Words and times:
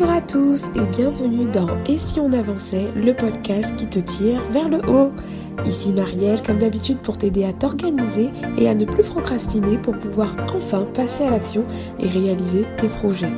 Bonjour 0.00 0.14
à 0.14 0.20
tous 0.20 0.66
et 0.76 0.86
bienvenue 0.86 1.50
dans 1.50 1.82
Et 1.86 1.98
si 1.98 2.20
on 2.20 2.32
avançait, 2.32 2.86
le 2.94 3.14
podcast 3.14 3.74
qui 3.74 3.88
te 3.88 3.98
tire 3.98 4.40
vers 4.52 4.68
le 4.68 4.78
haut. 4.88 5.10
Ici 5.66 5.90
Marielle, 5.90 6.40
comme 6.40 6.58
d'habitude 6.58 6.98
pour 6.98 7.18
t'aider 7.18 7.44
à 7.44 7.52
t'organiser 7.52 8.30
et 8.56 8.68
à 8.68 8.76
ne 8.76 8.84
plus 8.84 9.02
procrastiner 9.02 9.76
pour 9.76 9.98
pouvoir 9.98 10.36
enfin 10.54 10.86
passer 10.94 11.24
à 11.24 11.30
l'action 11.30 11.64
et 11.98 12.06
réaliser 12.08 12.64
tes 12.76 12.86
projets. 12.86 13.32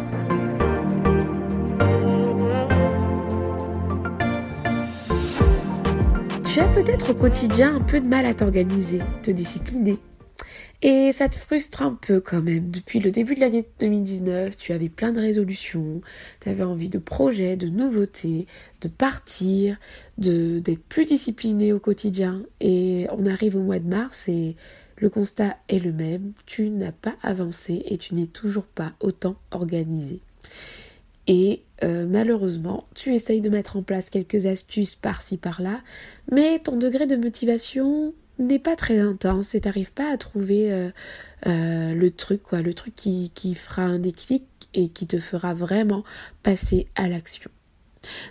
Tu 6.44 6.60
as 6.60 6.68
peut-être 6.68 7.12
au 7.12 7.14
quotidien 7.14 7.76
un 7.76 7.80
peu 7.80 8.00
de 8.00 8.06
mal 8.06 8.26
à 8.26 8.34
t'organiser, 8.34 9.00
te 9.22 9.30
discipliner 9.30 9.98
et 10.82 11.12
ça 11.12 11.28
te 11.28 11.36
frustre 11.36 11.82
un 11.82 11.92
peu 11.92 12.20
quand 12.20 12.42
même. 12.42 12.70
Depuis 12.70 13.00
le 13.00 13.10
début 13.10 13.34
de 13.34 13.40
l'année 13.40 13.66
2019, 13.80 14.56
tu 14.56 14.72
avais 14.72 14.88
plein 14.88 15.12
de 15.12 15.20
résolutions, 15.20 16.00
tu 16.40 16.48
avais 16.48 16.62
envie 16.62 16.88
de 16.88 16.98
projets, 16.98 17.56
de 17.56 17.68
nouveautés, 17.68 18.46
de 18.80 18.88
partir, 18.88 19.78
de 20.18 20.58
d'être 20.58 20.82
plus 20.82 21.04
discipliné 21.04 21.72
au 21.72 21.80
quotidien. 21.80 22.42
Et 22.60 23.06
on 23.10 23.26
arrive 23.26 23.56
au 23.56 23.62
mois 23.62 23.78
de 23.78 23.88
mars 23.88 24.28
et 24.28 24.56
le 24.96 25.10
constat 25.10 25.56
est 25.68 25.84
le 25.84 25.92
même. 25.92 26.32
Tu 26.46 26.70
n'as 26.70 26.92
pas 26.92 27.16
avancé 27.22 27.82
et 27.86 27.98
tu 27.98 28.14
n'es 28.14 28.26
toujours 28.26 28.66
pas 28.66 28.92
autant 29.00 29.36
organisé. 29.50 30.20
Et 31.26 31.62
euh, 31.84 32.06
malheureusement, 32.06 32.88
tu 32.94 33.14
essayes 33.14 33.40
de 33.40 33.50
mettre 33.50 33.76
en 33.76 33.82
place 33.82 34.10
quelques 34.10 34.46
astuces 34.46 34.94
par-ci 34.94 35.36
par-là, 35.36 35.80
mais 36.32 36.58
ton 36.58 36.76
degré 36.76 37.06
de 37.06 37.16
motivation 37.16 38.14
n'est 38.40 38.58
pas 38.58 38.76
très 38.76 38.98
intense 38.98 39.54
et 39.54 39.60
t'arrives 39.60 39.92
pas 39.92 40.10
à 40.10 40.16
trouver 40.16 40.72
euh, 40.72 40.90
euh, 41.46 41.94
le 41.94 42.10
truc, 42.10 42.42
quoi, 42.42 42.62
le 42.62 42.74
truc 42.74 42.94
qui, 42.96 43.30
qui 43.34 43.54
fera 43.54 43.82
un 43.82 43.98
déclic 43.98 44.44
et 44.74 44.88
qui 44.88 45.06
te 45.06 45.18
fera 45.18 45.54
vraiment 45.54 46.04
passer 46.42 46.86
à 46.94 47.08
l'action. 47.08 47.50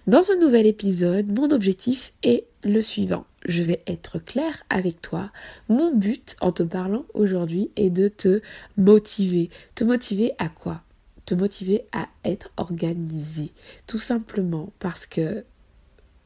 Dans 0.07 0.23
ce 0.23 0.33
nouvel 0.39 0.66
épisode, 0.66 1.27
mon 1.38 1.51
objectif 1.51 2.13
est 2.23 2.45
le 2.63 2.81
suivant. 2.81 3.25
Je 3.45 3.61
vais 3.61 3.81
être 3.88 4.19
claire 4.19 4.63
avec 4.69 5.01
toi. 5.01 5.31
Mon 5.69 5.95
but 5.95 6.35
en 6.41 6.51
te 6.51 6.63
parlant 6.63 7.05
aujourd'hui 7.13 7.71
est 7.75 7.89
de 7.89 8.07
te 8.07 8.41
motiver. 8.77 9.49
Te 9.75 9.83
motiver 9.83 10.33
à 10.39 10.49
quoi? 10.49 10.81
Te 11.25 11.35
motiver 11.35 11.85
à 11.91 12.07
être 12.25 12.51
organisé. 12.57 13.51
Tout 13.88 13.99
simplement 13.99 14.73
parce 14.79 15.05
que 15.05 15.45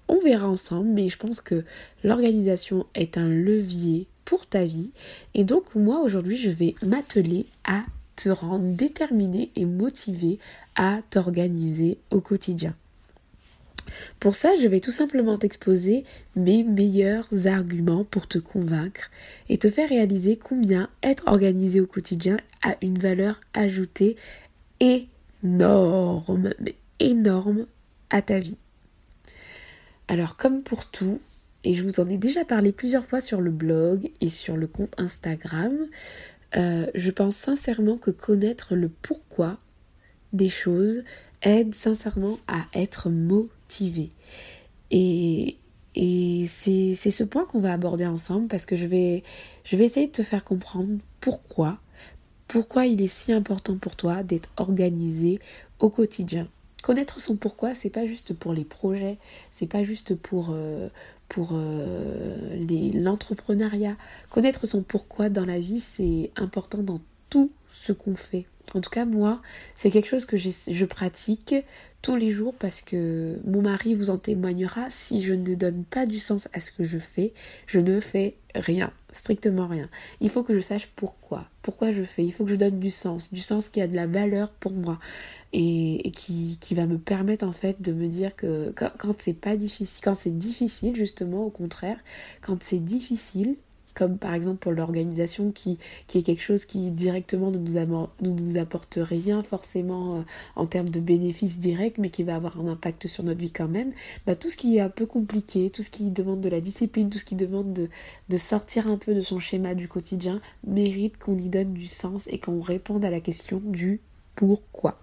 on 0.08 0.20
verra 0.20 0.48
ensemble, 0.48 0.90
mais 0.90 1.09
je 1.09 1.18
pense 1.18 1.42
que 1.42 1.64
l'organisation 2.04 2.86
est 2.96 3.18
un 3.18 3.28
levier 3.28 4.08
pour 4.26 4.46
ta 4.46 4.66
vie. 4.66 4.92
Et 5.34 5.44
donc 5.44 5.76
moi 5.76 6.02
aujourd'hui, 6.02 6.38
je 6.38 6.50
vais 6.50 6.76
m'atteler 6.82 7.46
à 7.64 7.84
te 8.16 8.30
rendre 8.30 8.76
déterminé 8.76 9.52
et 9.56 9.66
motivé 9.66 10.40
à 10.76 11.00
t'organiser 11.09 11.98
au 12.12 12.22
quotidien. 12.22 12.76
Pour 14.20 14.36
ça, 14.36 14.56
je 14.56 14.68
vais 14.68 14.80
tout 14.80 14.92
simplement 14.92 15.38
t'exposer 15.38 16.06
mes 16.36 16.64
meilleurs 16.64 17.28
arguments 17.48 18.04
pour 18.04 18.28
te 18.28 18.38
convaincre 18.38 19.12
et 19.50 19.58
te 19.58 19.70
faire 19.70 19.90
réaliser 19.90 20.38
combien 20.38 20.90
être 21.02 21.24
organisé 21.28 21.81
au 21.81 21.88
quotidien 21.88 22.38
a 22.64 22.76
une 22.81 22.98
valeur 22.98 23.42
ajoutée 23.54 24.16
énorme, 24.80 26.54
mais 26.59 26.76
énorme 27.00 27.66
à 28.09 28.22
ta 28.22 28.40
vie. 28.40 28.58
Alors 30.08 30.36
comme 30.36 30.64
pour 30.64 30.86
tout, 30.86 31.20
et 31.64 31.73
je 31.73 31.84
vous 31.84 32.00
en 32.00 32.08
ai 32.08 32.18
déjà 32.18 32.44
parlé 32.44 32.72
plusieurs 32.72 33.06
fois 33.06 33.22
sur 33.22 33.40
le 33.40 33.52
blog 33.52 34.12
et 34.22 34.30
sur 34.30 34.58
le 34.58 34.68
compte 34.68 34.94
Instagram, 34.98 35.73
euh, 36.56 36.86
je 36.94 37.12
pense 37.12 37.36
sincèrement 37.36 37.98
que 37.98 38.12
connaître 38.12 38.76
le 38.76 38.90
pourquoi 38.90 39.58
des 40.34 40.50
choses 40.50 41.03
aide 41.41 41.74
sincèrement 41.74 42.40
à 42.47 42.66
être 42.74 43.09
motivé. 43.09 44.12
Et, 44.91 45.58
c'est 45.96 47.12
ce 47.12 47.24
point 47.24 47.46
qu'on 47.46 47.59
va 47.59 47.74
aborder 47.74 48.06
ensemble 48.06 48.47
parce 48.47 48.66
que 48.66 48.75
je 48.75 48.88
vais, 48.88 49.24
essayer 49.72 50.08
de 50.08 50.12
te 50.12 50.24
faire 50.24 50.44
comprendre 50.44 50.97
pourquoi 51.20 51.80
il 52.85 53.02
est 53.02 53.08
si 53.08 53.31
important 53.31 53.78
pour 53.78 53.96
toi 53.96 54.24
d'être 54.24 54.50
organisé 54.58 55.40
au 55.80 55.90
quotidien. 55.90 56.47
Connaître 56.84 57.22
son 57.22 57.38
pourquoi, 57.38 57.74
c'est 57.74 57.90
pas 57.90 58.06
juste 58.06 58.34
pour 58.34 58.54
les 58.54 58.66
projets, 58.66 59.18
c'est 59.52 59.68
pas 59.68 59.84
juste 59.84 60.16
pour, 60.16 60.50
euh, 60.52 60.90
pour 61.30 61.52
euh, 61.54 62.92
l'entrepreneuriat. 62.94 63.96
Connaître 64.30 64.68
son 64.68 64.84
pourquoi 64.84 65.30
dans 65.30 65.46
la 65.46 65.60
vie, 65.60 65.80
c'est 65.80 66.32
important 66.36 66.84
dans 66.84 67.00
tout 67.30 67.52
ce 67.73 67.91
qu'on 67.91 68.16
fait. 68.16 68.45
En 68.73 68.81
tout 68.81 68.89
cas, 68.89 69.06
moi, 69.06 69.41
c'est 69.75 69.91
quelque 69.91 70.07
chose 70.07 70.25
que 70.25 70.38
je 70.38 70.85
pratique 70.85 71.53
tous 72.01 72.16
les 72.16 72.31
jours 72.31 72.53
parce 72.57 72.81
que 72.81 73.39
mon 73.45 73.61
mari 73.61 73.94
vous 73.94 74.09
en 74.09 74.17
témoignera. 74.17 74.89
Si 74.89 75.22
je 75.22 75.34
ne 75.34 75.56
donne 75.56 75.84
pas 75.84 76.06
du 76.06 76.19
sens 76.19 76.47
à 76.53 76.59
ce 76.59 76.72
que 76.72 76.84
je 76.84 76.97
fais, 76.97 77.34
je 77.67 77.79
ne 77.79 78.00
fais 78.00 78.35
rien, 78.56 78.91
strictement 79.11 79.67
rien. 79.67 79.89
Il 80.22 80.29
faut 80.29 80.44
que 80.44 80.53
je 80.53 80.59
sache 80.59 80.89
pourquoi, 80.95 81.45
pourquoi 81.61 81.91
je 81.91 82.03
fais. 82.03 82.23
Il 82.23 82.31
faut 82.31 82.45
que 82.45 82.51
je 82.51 82.56
donne 82.56 82.79
du 82.79 82.89
sens, 82.89 83.31
du 83.31 83.41
sens 83.41 83.69
qui 83.69 83.79
a 83.79 83.88
de 83.88 83.95
la 83.95 84.07
valeur 84.07 84.50
pour 84.50 84.73
moi 84.73 85.00
et, 85.53 86.11
qui, 86.16 86.57
qui, 86.59 86.73
va 86.73 86.88
me 86.88 86.97
permettre 86.97 87.45
en 87.45 87.51
fait 87.51 87.81
de 87.81 87.94
me 87.94 88.07
dire 88.07 88.35
que 88.35 88.73
quand, 88.75 89.19
c'est 89.19 89.34
pas 89.34 89.55
difficile, 89.55 90.03
quand 90.03 90.16
c'est 90.16 90.38
difficile 90.38 90.95
justement, 90.95 91.45
au 91.45 91.51
contraire, 91.51 91.97
quand 92.41 92.61
c'est 92.63 92.84
difficile, 92.84 93.55
comme 93.94 94.18
par 94.18 94.34
exemple 94.34 94.59
pour 94.59 94.72
l'organisation 94.72 95.52
qui, 95.52 95.78
est 96.14 96.22
quelque 96.22 96.42
chose 96.42 96.66
qui 96.66 96.92
directement 96.92 97.52
ne 97.52 97.58
nous, 97.58 98.58
apporte 98.58 99.00
rien 99.02 99.44
forcément 99.44 100.18
euh, 100.18 100.22
en 100.56 100.66
termes 100.66 100.90
de 100.90 101.00
bénéfices 101.00 101.59
directs, 101.59 101.98
mais 101.98 102.09
qui 102.09 102.24
va 102.24 102.36
avoir 102.36 102.59
un 102.59 102.68
impact 102.68 103.08
sur 103.08 103.24
notre 103.24 103.40
vie 103.40 103.52
quand 103.52 103.68
même, 103.68 103.92
bah, 104.26 104.36
tout 104.36 104.50
ce 104.50 104.58
qui 104.58 104.78
est 104.78 104.82
un 104.82 104.90
peu 104.90 105.06
compliqué, 105.06 105.70
tout 105.70 105.84
ce 105.84 105.90
qui 105.90 106.12
demande 106.12 106.42
de 106.42 106.50
la 106.50 106.62
discipline, 106.62 107.09
tout 107.09 107.18
ce 107.18 107.26
qui 107.26 107.36
demande 107.36 107.74
de, 107.74 107.90
de 108.30 108.38
sortir 108.38 108.88
un 108.88 108.98
peu 108.98 109.14
de 109.14 109.22
son 109.22 109.40
schéma 109.40 109.76
du 109.76 109.88
quotidien, 109.88 110.42
mérite 110.66 111.18
qu'on 111.18 111.38
y 111.38 111.50
donne 111.50 111.74
du 111.74 111.88
sens 111.88 112.28
et 112.28 112.40
qu'on 112.40 112.62
réponde 112.62 113.06
à 113.06 113.09
la 113.09 113.20
question 113.20 113.62
du 113.64 114.02
pourquoi. 114.36 115.03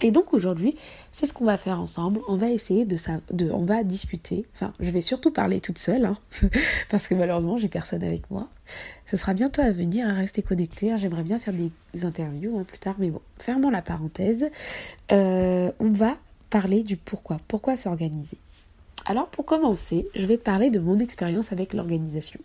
Et 0.00 0.10
donc 0.10 0.34
aujourd'hui, 0.34 0.76
c'est 1.12 1.26
ce 1.26 1.32
qu'on 1.32 1.44
va 1.44 1.56
faire 1.56 1.80
ensemble. 1.80 2.20
On 2.28 2.36
va 2.36 2.50
essayer 2.50 2.84
de 2.84 2.96
on 3.52 3.64
va 3.64 3.84
discuter. 3.84 4.46
Enfin, 4.54 4.72
je 4.80 4.90
vais 4.90 5.00
surtout 5.00 5.30
parler 5.30 5.60
toute 5.60 5.78
seule, 5.78 6.04
hein, 6.04 6.18
parce 6.90 7.08
que 7.08 7.14
malheureusement, 7.14 7.56
j'ai 7.56 7.68
personne 7.68 8.02
avec 8.02 8.30
moi. 8.30 8.48
Ce 9.06 9.16
sera 9.16 9.34
bientôt 9.34 9.62
à 9.62 9.70
venir, 9.70 10.08
à 10.08 10.12
rester 10.12 10.42
connecté. 10.42 10.92
Hein. 10.92 10.96
J'aimerais 10.96 11.22
bien 11.22 11.38
faire 11.38 11.54
des 11.54 12.04
interviews 12.04 12.58
hein, 12.58 12.64
plus 12.64 12.78
tard, 12.78 12.96
mais 12.98 13.10
bon, 13.10 13.20
fermons 13.38 13.70
la 13.70 13.82
parenthèse. 13.82 14.50
Euh, 15.12 15.70
on 15.78 15.90
va 15.90 16.16
parler 16.50 16.82
du 16.82 16.96
pourquoi. 16.96 17.38
Pourquoi 17.48 17.76
s'organiser? 17.76 18.38
Alors, 19.06 19.28
pour 19.28 19.44
commencer, 19.44 20.08
je 20.14 20.26
vais 20.26 20.38
te 20.38 20.42
parler 20.42 20.70
de 20.70 20.80
mon 20.80 20.98
expérience 20.98 21.52
avec 21.52 21.74
l'organisation. 21.74 22.40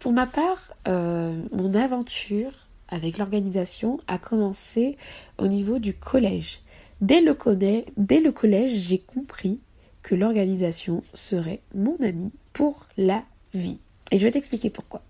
Pour 0.00 0.12
ma 0.12 0.26
part, 0.26 0.74
euh, 0.86 1.34
mon 1.50 1.74
aventure 1.74 2.67
avec 2.88 3.18
l'organisation 3.18 3.98
a 4.06 4.18
commencé 4.18 4.96
au 5.38 5.46
niveau 5.46 5.78
du 5.78 5.94
collège. 5.94 6.60
Dès 7.00 7.20
le, 7.20 7.34
collège, 7.34 8.72
j'ai 8.72 8.98
compris 8.98 9.60
que 10.02 10.14
l'organisation 10.14 11.04
serait 11.14 11.60
mon 11.74 11.96
ami 12.02 12.32
pour 12.52 12.86
la 12.96 13.22
vie. 13.54 13.78
Et 14.10 14.18
je 14.18 14.24
vais 14.24 14.32
t'expliquer 14.32 14.70
pourquoi. 14.70 15.02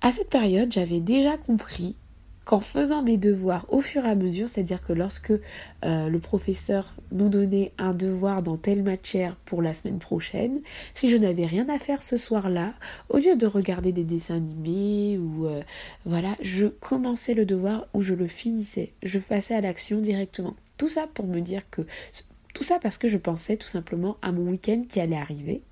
À 0.00 0.12
cette 0.12 0.28
période, 0.28 0.72
j'avais 0.72 1.00
déjà 1.00 1.36
compris 1.36 1.94
qu'en 2.44 2.60
faisant 2.60 3.02
mes 3.02 3.16
devoirs 3.16 3.66
au 3.68 3.80
fur 3.80 4.04
et 4.04 4.08
à 4.08 4.14
mesure, 4.14 4.48
c'est-à-dire 4.48 4.82
que 4.82 4.92
lorsque 4.92 5.30
euh, 5.30 6.08
le 6.08 6.18
professeur 6.18 6.94
nous 7.12 7.28
donnait 7.28 7.72
un 7.78 7.94
devoir 7.94 8.42
dans 8.42 8.56
telle 8.56 8.82
matière 8.82 9.36
pour 9.44 9.62
la 9.62 9.74
semaine 9.74 9.98
prochaine, 9.98 10.60
si 10.94 11.10
je 11.10 11.16
n'avais 11.16 11.46
rien 11.46 11.68
à 11.68 11.78
faire 11.78 12.02
ce 12.02 12.16
soir-là, 12.16 12.74
au 13.08 13.18
lieu 13.18 13.36
de 13.36 13.46
regarder 13.46 13.92
des 13.92 14.04
dessins 14.04 14.36
animés 14.36 15.18
ou 15.18 15.46
euh, 15.46 15.62
voilà, 16.04 16.36
je 16.40 16.66
commençais 16.66 17.34
le 17.34 17.46
devoir 17.46 17.86
ou 17.94 18.02
je 18.02 18.14
le 18.14 18.26
finissais, 18.26 18.92
je 19.02 19.18
passais 19.18 19.54
à 19.54 19.60
l'action 19.60 20.00
directement. 20.00 20.56
Tout 20.78 20.88
ça 20.88 21.06
pour 21.12 21.26
me 21.26 21.40
dire 21.40 21.62
que 21.70 21.82
tout 22.54 22.64
ça 22.64 22.78
parce 22.80 22.98
que 22.98 23.08
je 23.08 23.18
pensais 23.18 23.56
tout 23.56 23.68
simplement 23.68 24.16
à 24.20 24.32
mon 24.32 24.50
week-end 24.50 24.82
qui 24.88 25.00
allait 25.00 25.16
arriver 25.16 25.62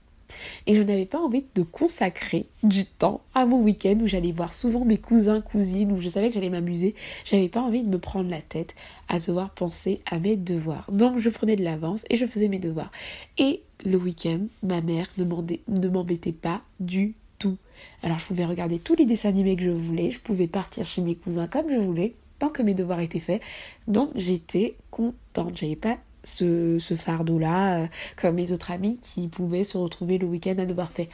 et 0.67 0.75
je 0.75 0.83
n'avais 0.83 1.07
pas 1.07 1.19
envie 1.19 1.45
de 1.55 1.63
consacrer 1.63 2.47
du 2.63 2.85
temps 2.85 3.21
à 3.35 3.47
mon 3.47 3.61
week-end 3.61 3.99
où 4.01 4.07
j'allais 4.07 4.33
voir 4.33 4.53
souvent 4.53 4.85
mes 4.85 4.99
cousins, 4.99 5.41
cousines, 5.41 5.93
où 5.93 6.01
je 6.01 6.09
savais 6.09 6.29
que 6.29 6.35
j'allais 6.35 6.51
m'amuser. 6.51 6.95
J'avais 7.25 7.49
pas 7.49 7.61
envie 7.61 7.83
de 7.83 7.89
me 7.89 7.99
prendre 7.99 8.31
la 8.31 8.41
tête 8.41 8.75
à 9.09 9.19
devoir 9.19 9.51
penser 9.51 10.01
à 10.07 10.19
mes 10.19 10.37
devoirs. 10.37 10.87
Donc 10.91 11.19
je 11.19 11.31
prenais 11.31 11.57
de 11.57 11.65
l'avance 11.65 12.05
et 12.11 12.17
je 12.17 12.27
faisais 12.27 12.49
mes 12.49 12.59
devoirs. 12.59 12.91
Et 13.39 13.63
le 13.85 13.97
week-end, 13.97 14.41
ma 14.63 14.81
mère 14.81 15.09
ne 15.17 15.89
m'embêtait 15.89 16.33
pas 16.33 16.63
du 16.79 17.15
tout. 17.39 17.57
Alors 18.03 18.19
je 18.19 18.27
pouvais 18.27 18.45
regarder 18.45 18.79
tous 18.79 18.95
les 18.95 19.07
dessins 19.07 19.31
animés 19.31 19.57
que 19.57 19.65
je 19.65 19.71
voulais, 19.71 20.11
je 20.11 20.21
pouvais 20.21 20.47
partir 20.47 20.87
chez 20.87 21.03
mes 21.03 21.15
cousins 21.15 21.47
comme 21.47 21.71
je 21.71 21.79
voulais, 21.79 22.15
tant 22.39 22.51
que 22.51 22.63
mes 22.63 22.75
devoirs 22.75 23.01
étaient 23.01 23.21
faits. 23.21 23.43
Donc 23.89 24.11
j'étais 24.15 24.77
contente. 24.91 25.57
J'avais 25.57 25.77
pas 25.77 25.99
ce, 26.25 26.79
fardeau-là, 26.97 27.83
euh, 27.83 27.87
comme 28.17 28.37
mes 28.37 28.53
autres 28.53 28.71
amis 28.71 28.99
qui 29.01 29.29
pouvaient 29.29 29.65
se 29.65 29.79
retrouver 29.79 30.19
le 30.19 30.27
week-end 30.27 30.57
à 30.59 30.67
devoir 30.67 30.91
faire 30.91 31.07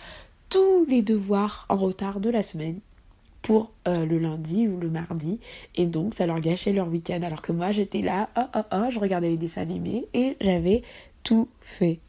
tous 0.49 0.85
les 0.87 1.03
devoirs 1.03 1.67
en 1.69 1.77
retard 1.77 2.21
de 2.21 2.31
la 2.31 2.43
semaine 2.43 2.81
pour 3.43 3.71
euh, 3.87 4.05
le 4.05 4.19
lundi 4.19 4.67
ou 4.67 4.79
le 4.81 4.91
mardi. 4.91 5.39
Et 5.77 5.87
donc, 5.87 6.15
ça 6.15 6.27
leur 6.27 6.41
gâchait 6.41 6.73
leur 6.73 6.89
week-end. 6.89 7.21
Alors 7.23 7.43
que 7.43 7.53
moi, 7.53 7.73
j'étais 7.73 8.03
là, 8.03 8.29
oh 8.37 8.43
oh 8.57 8.61
oh, 8.73 8.91
je 8.91 8.99
regardais 8.99 9.31
les 9.31 9.37
dessins 9.37 9.63
animés 9.63 10.07
et 10.15 10.37
j'avais 10.41 10.83
tout 11.23 11.49
fait. 11.61 12.01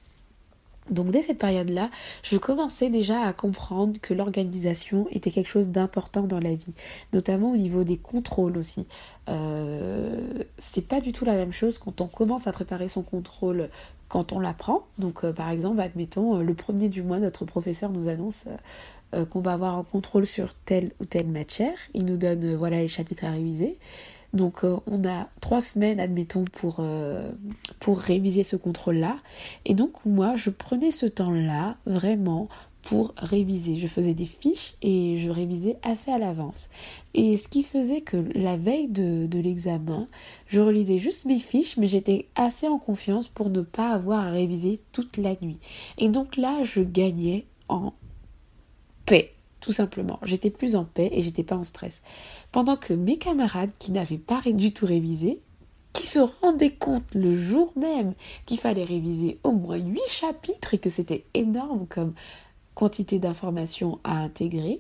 Donc 0.90 1.12
dès 1.12 1.22
cette 1.22 1.38
période-là, 1.38 1.90
je 2.24 2.38
commençais 2.38 2.90
déjà 2.90 3.22
à 3.22 3.34
comprendre 3.34 4.00
que 4.02 4.14
l'organisation 4.14 5.08
était 5.12 5.32
quelque 5.32 5.50
chose 5.50 5.70
d'important 5.70 6.24
dans 6.24 6.40
la 6.40 6.54
vie, 6.54 6.74
notamment 7.14 7.52
au 7.52 7.58
niveau 7.58 7.84
des 7.84 7.98
contrôles 7.98 8.58
aussi. 8.58 8.88
Euh, 9.30 10.44
c'est 10.58 10.88
pas 10.88 11.02
du 11.02 11.12
tout 11.12 11.26
la 11.26 11.36
même 11.36 11.52
chose 11.52 11.78
quand 11.78 12.02
on 12.02 12.08
commence 12.08 12.48
à 12.48 12.52
préparer 12.52 12.88
son 12.88 13.02
contrôle 13.02 13.70
quand 14.08 14.32
on 14.32 14.40
l'apprend. 14.40 14.86
Donc 14.98 15.24
euh, 15.24 15.34
par 15.34 15.50
exemple, 15.50 15.82
admettons, 15.82 16.38
euh, 16.38 16.44
le 16.44 16.54
premier 16.54 16.90
du 16.90 17.04
mois, 17.04 17.20
notre 17.20 17.46
professeur 17.46 17.90
nous 17.90 18.08
annonce 18.10 18.46
qu'on 19.30 19.40
va 19.40 19.54
avoir 19.54 19.78
un 19.78 19.86
contrôle 19.86 20.26
sur 20.26 20.54
telle 20.54 20.92
ou 21.00 21.06
telle 21.06 21.28
matière. 21.28 21.78
Il 21.94 22.04
nous 22.04 22.18
donne 22.18 22.56
voilà 22.56 22.82
les 22.82 22.90
chapitres 22.90 23.24
à 23.24 23.32
réviser. 23.32 23.80
Donc 24.34 24.64
euh, 24.64 24.78
on 24.88 25.06
a 25.08 25.30
trois 25.42 25.62
semaines, 25.62 26.00
admettons, 26.00 26.46
pour, 26.46 26.78
euh, 26.80 27.32
pour 27.80 28.00
réviser 28.00 28.44
ce 28.44 28.56
contrôle-là. 28.56 29.18
Et 29.66 29.74
donc 29.74 30.06
moi, 30.06 30.36
je 30.36 30.50
prenais 30.50 30.92
ce 30.92 31.06
temps-là 31.06 31.78
vraiment 31.86 32.50
pour 32.84 33.14
réviser. 33.18 33.76
Je 33.76 33.88
faisais 33.88 34.14
des 34.14 34.26
fiches 34.26 34.76
et 34.82 35.18
je 35.18 35.30
révisais 35.30 35.78
assez 35.84 36.12
à 36.12 36.18
l'avance. 36.18 36.70
Et 37.14 37.36
ce 37.36 37.48
qui 37.48 37.64
faisait 37.64 38.02
que 38.02 38.18
la 38.34 38.56
veille 38.56 38.88
de, 38.88 39.26
de 39.26 39.40
l'examen, 39.40 40.08
je 40.48 40.62
relisais 40.62 40.98
juste 40.98 41.26
mes 41.26 41.40
fiches, 41.40 41.78
mais 41.78 41.88
j'étais 41.88 42.28
assez 42.36 42.68
en 42.68 42.78
confiance 42.78 43.28
pour 43.28 43.50
ne 43.50 43.62
pas 43.62 43.90
avoir 43.90 44.26
à 44.28 44.32
réviser 44.32 44.80
toute 44.94 45.18
la 45.18 45.36
nuit. 45.42 45.60
Et 45.98 46.10
donc 46.10 46.38
là, 46.38 46.64
je 46.64 46.82
gagnais 46.82 47.46
en 47.68 47.94
paix 49.06 49.34
tout 49.68 49.74
simplement. 49.74 50.18
J'étais 50.24 50.50
plus 50.50 50.78
en 50.78 50.86
paix 50.86 51.10
et 51.12 51.22
j'étais 51.22 51.44
pas 51.44 51.58
en 51.58 51.66
stress. 51.66 52.02
Pendant 52.54 52.78
que 52.78 52.94
mes 52.94 53.18
camarades 53.18 53.74
qui 53.78 53.92
n'avaient 53.92 54.18
pas 54.18 54.40
du 54.46 54.72
tout 54.72 54.86
révisé, 54.86 55.42
qui 55.92 56.08
se 56.08 56.20
rendaient 56.20 56.72
compte 56.72 57.14
le 57.14 57.38
jour 57.38 57.74
même 57.76 58.14
qu'il 58.46 58.60
fallait 58.60 58.86
réviser 58.86 59.40
au 59.44 59.52
moins 59.52 59.76
8 59.76 60.00
chapitres 60.08 60.74
et 60.74 60.78
que 60.78 60.90
c'était 60.90 61.26
énorme 61.34 61.86
comme 61.86 62.14
quantité 62.76 63.20
d'informations 63.20 64.00
à 64.06 64.20
intégrer, 64.20 64.80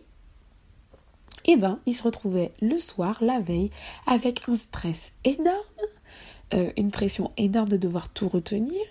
eh 1.44 1.58
ben, 1.58 1.80
ils 1.86 1.94
se 1.94 2.04
retrouvaient 2.04 2.54
le 2.62 2.78
soir, 2.78 3.18
la 3.20 3.40
veille, 3.40 3.72
avec 4.06 4.48
un 4.48 4.56
stress 4.56 5.12
énorme 5.26 5.58
euh, 6.54 6.72
une 6.78 6.92
pression 6.92 7.32
énorme 7.38 7.70
de 7.70 7.78
devoir 7.78 8.10
tout 8.10 8.28
retenir. 8.28 8.82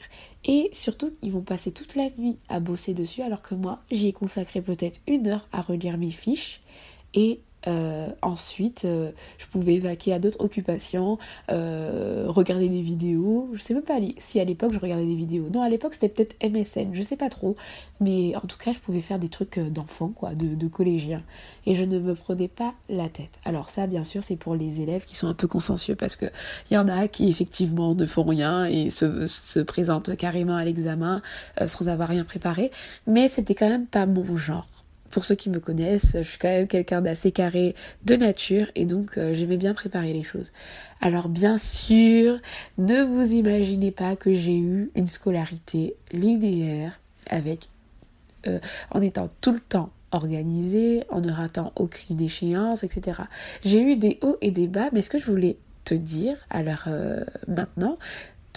Et 0.44 0.69
surtout 0.73 1.12
ils 1.23 1.32
vont 1.32 1.43
passer 1.43 1.73
toute 1.73 1.97
la 1.97 2.08
nuit 2.19 2.37
à 2.49 2.61
bosser 2.61 2.94
dessus 2.94 3.23
alors 3.23 3.43
que 3.43 3.55
moi 3.55 3.81
j'y 3.91 4.08
ai 4.08 4.12
consacré 4.12 4.61
peut-être 4.61 5.00
une 5.06 5.26
heure 5.26 5.49
à 5.53 5.62
relire 5.62 5.99
mes 5.99 6.11
fiches. 6.11 6.61
Et 7.14 7.41
euh, 7.67 8.09
ensuite, 8.23 8.85
euh, 8.85 9.11
je 9.39 9.47
pouvais 9.47 9.79
vaquer 9.79 10.13
à 10.13 10.19
d'autres 10.19 10.41
occupations, 10.41 11.19
euh, 11.51 12.27
regarder 12.29 12.69
des 12.69 12.83
vidéos. 12.83 13.51
Je 13.55 13.61
sais 13.61 13.75
même 13.75 13.83
pas 13.83 13.99
si 14.19 14.41
à 14.41 14.45
l'époque 14.45 14.73
je 14.73 14.79
regardais 14.79 15.07
des 15.07 15.17
vidéos. 15.17 15.49
Non, 15.53 15.63
à 15.63 15.69
l'époque 15.69 15.95
c'était 15.95 16.09
peut-être 16.09 16.37
MSN, 16.49 16.91
je 16.93 17.03
sais 17.03 17.17
pas 17.17 17.29
trop. 17.29 17.57
Mais 18.01 18.37
en 18.37 18.41
tout 18.41 18.59
cas, 18.59 18.73
je 18.73 18.79
pouvais 18.79 19.01
faire 19.01 19.19
des 19.19 19.29
trucs 19.29 19.59
d'enfants, 19.59 20.13
quoi, 20.15 20.35
de, 20.35 20.55
de 20.55 20.69
collégiens. 20.69 21.23
Et 21.65 21.75
je 21.75 21.85
ne 21.85 21.99
me 21.99 22.15
prenais 22.15 22.49
pas 22.49 22.75
la 22.89 23.09
tête. 23.09 23.39
Alors 23.45 23.71
ça, 23.71 23.87
bien 23.87 24.05
sûr, 24.05 24.23
c'est 24.23 24.37
pour 24.37 24.55
les 24.55 24.81
élèves 24.81 25.05
qui 25.05 25.17
sont 25.17 25.29
un 25.29 25.35
peu 25.35 25.49
consciencieux 25.49 25.97
parce 25.97 26.17
que 26.17 26.27
il 26.71 26.75
y 26.75 26.79
en 26.79 26.89
a 26.89 27.09
qui 27.09 27.29
effectivement 27.29 27.95
ne 27.95 28.07
font 28.07 28.25
rien 28.25 28.67
et 28.67 28.91
se, 28.91 29.27
se 29.27 29.61
présentent 29.61 30.17
carrément 30.17 30.57
à 30.57 30.65
l'examen 30.65 31.23
sans 31.67 31.89
avoir 31.89 32.09
rien 32.09 32.25
préparé. 32.25 32.71
Mais 33.07 33.29
c'était 33.29 33.55
quand 33.55 33.69
même 33.69 33.87
pas 33.87 34.07
mon 34.07 34.37
genre 34.37 34.67
pour 35.17 35.25
ceux 35.25 35.35
qui 35.35 35.49
me 35.49 35.61
connaissent, 35.61 36.13
je 36.15 36.29
suis 36.29 36.37
quand 36.37 36.49
même 36.49 36.67
quelqu'un 36.67 37.01
d'assez 37.01 37.33
carré 37.33 37.75
de 38.05 38.17
nature 38.17 38.67
et 38.75 38.85
donc 38.85 39.17
euh, 39.17 39.33
j'aimais 39.33 39.57
bien 39.57 39.73
préparer 39.73 40.13
les 40.13 40.23
choses. 40.23 40.53
Alors 41.01 41.31
bien 41.31 41.57
sûr, 41.57 42.39
ne 42.77 43.03
vous 43.03 43.33
imaginez 43.33 43.93
pas 43.93 44.15
que 44.15 44.35
j'ai 44.35 44.59
eu 44.59 44.91
une 44.95 45.07
scolarité 45.07 45.97
linéaire 46.13 47.01
avec 47.31 47.71
euh, 48.47 48.59
en 48.91 49.01
étant 49.01 49.31
tout 49.41 49.53
le 49.53 49.61
temps 49.61 49.89
organisée, 50.11 51.05
en 51.09 51.23
ne 51.23 51.33
ratant 51.33 51.73
aucune 51.77 52.21
échéance, 52.21 52.85
etc. 52.85 53.23
J'ai 53.65 53.81
eu 53.81 53.97
des 53.97 54.19
hauts 54.21 54.37
et 54.43 54.51
des 54.51 54.67
bas, 54.67 54.91
mais 54.93 55.01
ce 55.01 55.09
que 55.09 55.17
je 55.17 55.25
voulais 55.25 55.57
te 55.85 55.95
dire 55.95 56.37
alors 56.51 56.85
euh, 56.89 57.25
maintenant, 57.49 57.97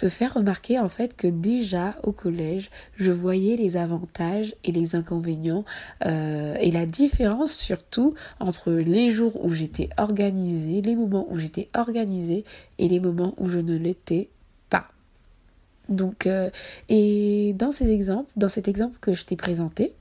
faire 0.08 0.36
remarquer 0.36 0.80
en 0.80 0.90
fait 0.90 1.16
que 1.16 1.28
déjà 1.28 1.98
au 2.04 2.12
collège, 2.12 2.70
je 2.96 3.12
voyais 3.12 3.56
les 3.56 3.78
avantages 3.78 4.56
et 4.64 4.72
les 4.72 4.96
inconvénients 4.96 5.66
euh, 6.06 6.56
et 6.60 6.72
la 6.72 6.86
différence 6.86 7.54
surtout 7.54 8.14
entre 8.40 8.72
les 8.72 9.12
jours 9.12 9.44
où 9.44 9.52
j'étais 9.52 9.90
organisée, 9.98 10.82
les 10.82 10.96
moments 10.96 11.28
où 11.30 11.38
j'étais 11.38 11.70
organisée 11.76 12.46
et 12.78 12.88
les 12.88 13.00
moments 13.00 13.34
où 13.38 13.48
je 13.48 13.60
ne 13.60 13.78
l'étais 13.78 14.30
pas. 14.70 14.88
Donc, 15.90 16.28
euh, 16.28 16.50
et 16.88 17.54
dans 17.58 17.72
ces 17.72 17.92
exemples, 17.92 18.32
dans 18.36 18.50
cet 18.50 18.68
exemple 18.68 18.98
que 19.02 19.14
je 19.14 19.26
t'ai 19.26 19.36
présenté, 19.36 19.94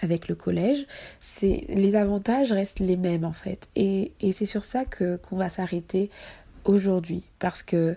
avec 0.00 0.28
le 0.28 0.34
collège, 0.34 0.86
c'est 1.20 1.64
les 1.68 1.96
avantages 1.96 2.52
restent 2.52 2.80
les 2.80 2.96
mêmes 2.96 3.24
en 3.24 3.32
fait. 3.32 3.68
Et, 3.76 4.12
et 4.20 4.32
c'est 4.32 4.44
sur 4.44 4.64
ça 4.64 4.84
que 4.84 5.16
qu'on 5.16 5.36
va 5.36 5.48
s'arrêter 5.48 6.10
aujourd'hui 6.64 7.22
parce 7.38 7.62
que 7.62 7.96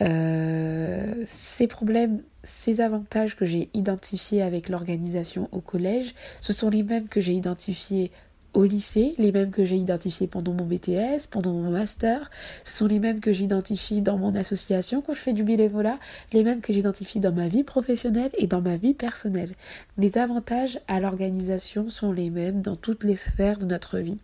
euh, 0.00 1.14
ces 1.26 1.66
problèmes, 1.66 2.22
ces 2.42 2.80
avantages 2.80 3.36
que 3.36 3.44
j'ai 3.44 3.68
identifiés 3.74 4.42
avec 4.42 4.68
l'organisation 4.68 5.48
au 5.52 5.60
collège, 5.60 6.14
ce 6.40 6.52
sont 6.52 6.70
les 6.70 6.82
mêmes 6.82 7.08
que 7.08 7.20
j'ai 7.20 7.34
identifiés 7.34 8.10
au 8.52 8.64
lycée, 8.64 9.14
les 9.18 9.30
mêmes 9.30 9.50
que 9.50 9.64
j'ai 9.64 9.76
identifiés 9.76 10.26
pendant 10.26 10.52
mon 10.52 10.64
BTS, 10.64 11.28
pendant 11.30 11.52
mon 11.52 11.70
master, 11.70 12.30
ce 12.64 12.78
sont 12.78 12.86
les 12.86 12.98
mêmes 12.98 13.20
que 13.20 13.32
j'identifie 13.32 14.00
dans 14.00 14.18
mon 14.18 14.34
association 14.34 15.02
quand 15.02 15.12
je 15.12 15.20
fais 15.20 15.32
du 15.32 15.44
bénévolat, 15.44 15.98
les 16.32 16.42
mêmes 16.42 16.60
que 16.60 16.72
j'identifie 16.72 17.20
dans 17.20 17.32
ma 17.32 17.46
vie 17.46 17.62
professionnelle 17.62 18.30
et 18.38 18.46
dans 18.46 18.60
ma 18.60 18.76
vie 18.76 18.94
personnelle. 18.94 19.54
Les 19.98 20.18
avantages 20.18 20.80
à 20.88 20.98
l'organisation 20.98 21.88
sont 21.88 22.12
les 22.12 22.30
mêmes 22.30 22.60
dans 22.60 22.76
toutes 22.76 23.04
les 23.04 23.16
sphères 23.16 23.58
de 23.58 23.66
notre 23.66 23.98
vie. 23.98 24.18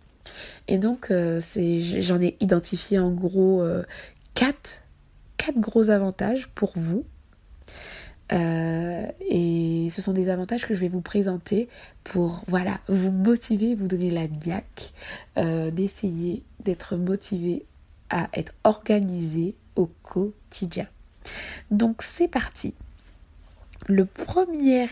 Et 0.67 0.79
donc, 0.79 1.13
euh, 1.13 1.41
j'en 1.55 2.21
ai 2.21 2.37
identifié 2.41 2.99
en 2.99 3.13
gros 3.13 3.63
euh, 3.63 3.85
quatre 4.35 4.83
quatre 5.47 5.61
gros 5.61 5.91
avantages 5.91 6.49
pour 6.49 6.73
vous. 6.75 7.05
Euh, 8.33 9.07
et 9.21 9.89
ce 9.91 10.03
sont 10.03 10.13
des 10.13 10.29
avantages 10.29 10.67
que 10.67 10.75
je 10.75 10.81
vais 10.81 10.89
vous 10.89 11.01
présenter 11.01 11.69
pour 12.03 12.43
voilà 12.49 12.81
vous 12.89 13.13
motiver, 13.13 13.77
vous 13.77 13.87
donner 13.87 14.11
la 14.11 14.27
niaque, 14.27 14.93
euh, 15.39 15.71
d'essayer 15.71 16.43
d'être 16.65 16.97
motivé 16.97 17.65
à 18.11 18.29
être 18.33 18.53
organisé 18.65 19.55
au 19.77 19.87
quotidien. 20.03 20.89
Donc 21.71 22.03
c'est 22.03 22.29
parti. 22.29 22.75
Le 23.89 24.05
premier, 24.05 24.85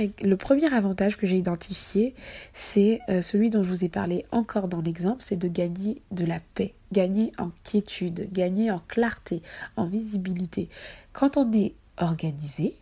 avantage 0.73 1.17
que 1.17 1.27
j'ai 1.27 1.37
identifié, 1.37 2.15
c'est 2.53 3.01
euh, 3.09 3.23
celui 3.23 3.51
dont 3.51 3.65
je 3.65 3.71
vous 3.71 3.85
ai 3.85 3.89
parlé 3.89 4.25
encore 4.31 4.69
dans 4.69 4.81
l'exemple, 4.81 5.19
c'est 5.21 5.37
de 5.37 5.49
gagner 5.49 6.01
de 6.13 6.25
la 6.25 6.39
paix, 6.55 6.75
gagner 6.93 7.33
en 7.39 7.51
quiétude, 7.65 8.29
gagner 8.33 8.71
en 8.71 8.81
clarté, 8.87 9.43
en 9.77 9.87
visibilité. 9.87 10.69
Quand 11.13 11.37
on 11.37 11.51
est 11.53 11.75
organisé, 11.97 12.77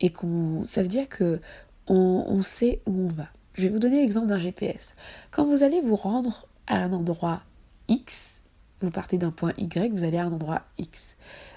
et 0.00 0.10
qu'on, 0.10 0.64
ça 0.66 0.82
veut 0.82 0.88
dire 0.88 1.08
que 1.08 1.40
on, 1.86 2.24
on 2.26 2.42
sait 2.42 2.80
où 2.86 3.06
on 3.06 3.08
va. 3.08 3.28
Je 3.54 3.62
vais 3.62 3.68
vous 3.68 3.78
donner 3.78 4.00
l'exemple 4.00 4.26
d'un 4.26 4.38
GPS. 4.38 4.96
Quand 5.30 5.44
vous 5.44 5.62
allez 5.62 5.80
vous 5.80 5.96
rendre 5.96 6.48
à 6.66 6.76
un 6.76 6.92
endroit 6.92 7.42
X, 7.88 8.40
vous 8.80 8.90
partez 8.90 9.18
d'un 9.18 9.30
point 9.30 9.52
Y, 9.58 9.92
vous 9.92 10.04
allez 10.04 10.18
à 10.18 10.24
un 10.24 10.32
endroit 10.32 10.62
X. 10.78 11.16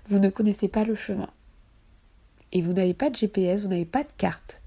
Vous 0.10 0.20
ne 0.20 0.30
connaissez 0.30 0.68
pas 0.68 0.84
le 0.84 0.96
chemin 0.96 1.30
et 2.54 2.62
vous 2.62 2.72
n'avez 2.72 2.94
pas 2.94 3.10
de 3.10 3.16
GPS, 3.16 3.64
vous 3.64 3.68
n'avez 3.68 3.84
pas 3.84 4.04
de 4.04 4.12
carte, 4.18 4.62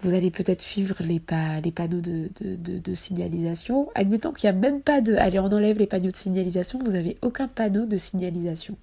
vous 0.00 0.12
allez 0.12 0.30
peut-être 0.30 0.60
suivre 0.60 0.96
les, 1.00 1.18
panneaux 1.18 2.02
de, 2.02 2.28
de, 2.38 2.94
signalisation. 2.94 3.88
Admettons 3.94 4.32
qu'il 4.32 4.50
n'y 4.50 4.56
a 4.56 4.60
même 4.60 4.82
pas 4.82 5.00
de... 5.00 5.14
Allez, 5.14 5.38
on 5.38 5.46
enlève 5.46 5.78
les 5.78 5.86
panneaux 5.86 6.10
de 6.10 6.16
signalisation, 6.16 6.78
vous 6.78 6.92
n'avez 6.92 7.16
aucun 7.22 7.48
panneau 7.48 7.86
de 7.86 7.96
signalisation. 7.96 8.76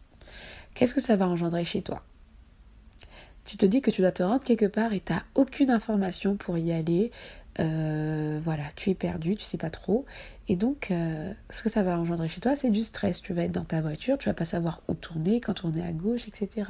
Qu'est-ce 0.74 0.96
que 0.96 1.02
ça 1.02 1.16
va 1.16 1.28
engendrer 1.28 1.64
chez 1.64 1.84
toi? 1.84 2.04
Tu 3.46 3.56
te 3.58 3.68
dis 3.68 3.82
que 3.82 3.92
tu 3.92 4.02
dois 4.02 4.12
te 4.12 4.24
rendre 4.24 4.44
quelque 4.44 4.66
part 4.66 4.94
et 4.94 5.00
tu 5.00 5.14
n'as 5.14 5.24
aucune 5.36 5.70
information 5.70 6.38
pour 6.38 6.58
y 6.58 6.72
aller. 6.72 7.12
Euh, 7.60 8.40
voilà, 8.44 8.64
tu 8.76 8.90
es 8.90 8.96
perdu, 8.96 9.36
tu 9.36 9.44
sais 9.44 9.58
pas 9.58 9.70
trop. 9.70 10.06
Et 10.48 10.56
donc, 10.56 10.90
euh, 10.92 11.34
ce 11.50 11.64
que 11.64 11.70
ça 11.70 11.84
va 11.84 12.00
engendrer 12.00 12.30
chez 12.30 12.42
toi, 12.42 12.56
c'est 12.56 12.70
du 12.70 12.82
stress. 12.82 13.22
Tu 13.22 13.34
vas 13.34 13.44
être 13.44 13.52
dans 13.52 13.66
ta 13.66 13.82
voiture, 13.82 14.18
tu 14.18 14.30
vas 14.30 14.34
pas 14.34 14.46
savoir 14.46 14.82
où 14.88 14.94
tourner, 14.94 15.42
quand 15.42 15.54
tourner 15.54 15.84
à 15.84 15.92
gauche, 15.92 16.28
etc. 16.28 16.68